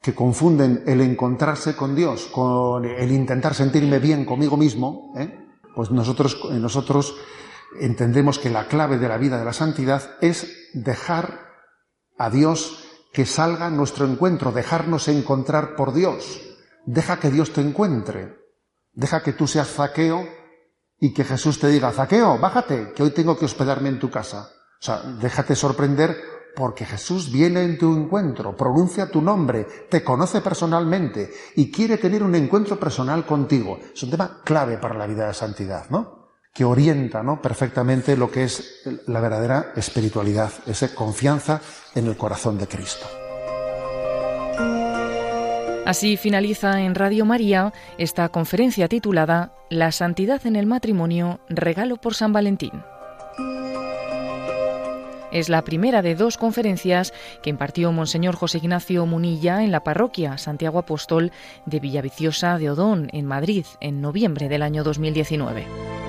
[0.02, 5.34] que confunden el encontrarse con Dios con el intentar sentirme bien conmigo mismo, ¿eh?
[5.76, 7.16] pues nosotros, nosotros
[7.80, 11.39] entendemos que la clave de la vida de la santidad es dejar
[12.18, 12.84] a Dios
[13.14, 16.47] que salga nuestro encuentro, dejarnos encontrar por Dios.
[16.88, 18.38] Deja que Dios te encuentre.
[18.94, 20.26] Deja que tú seas zaqueo
[21.00, 24.50] y que Jesús te diga, Zaqueo, bájate, que hoy tengo que hospedarme en tu casa.
[24.80, 26.18] O sea, déjate sorprender
[26.56, 32.24] porque Jesús viene en tu encuentro, pronuncia tu nombre, te conoce personalmente y quiere tener
[32.24, 33.78] un encuentro personal contigo.
[33.94, 36.30] Es un tema clave para la vida de santidad, ¿no?
[36.54, 37.42] que orienta ¿no?
[37.42, 41.62] perfectamente lo que es la verdadera espiritualidad, esa confianza
[41.94, 43.26] en el corazón de Cristo.
[45.88, 52.14] Así finaliza en Radio María esta conferencia titulada La santidad en el matrimonio, regalo por
[52.14, 52.84] San Valentín.
[55.32, 60.38] Es la primera de dos conferencias que impartió Monseñor José Ignacio Munilla en la parroquia
[60.38, 61.32] Santiago Apóstol
[61.66, 66.07] de Villaviciosa de Odón, en Madrid, en noviembre del año 2019.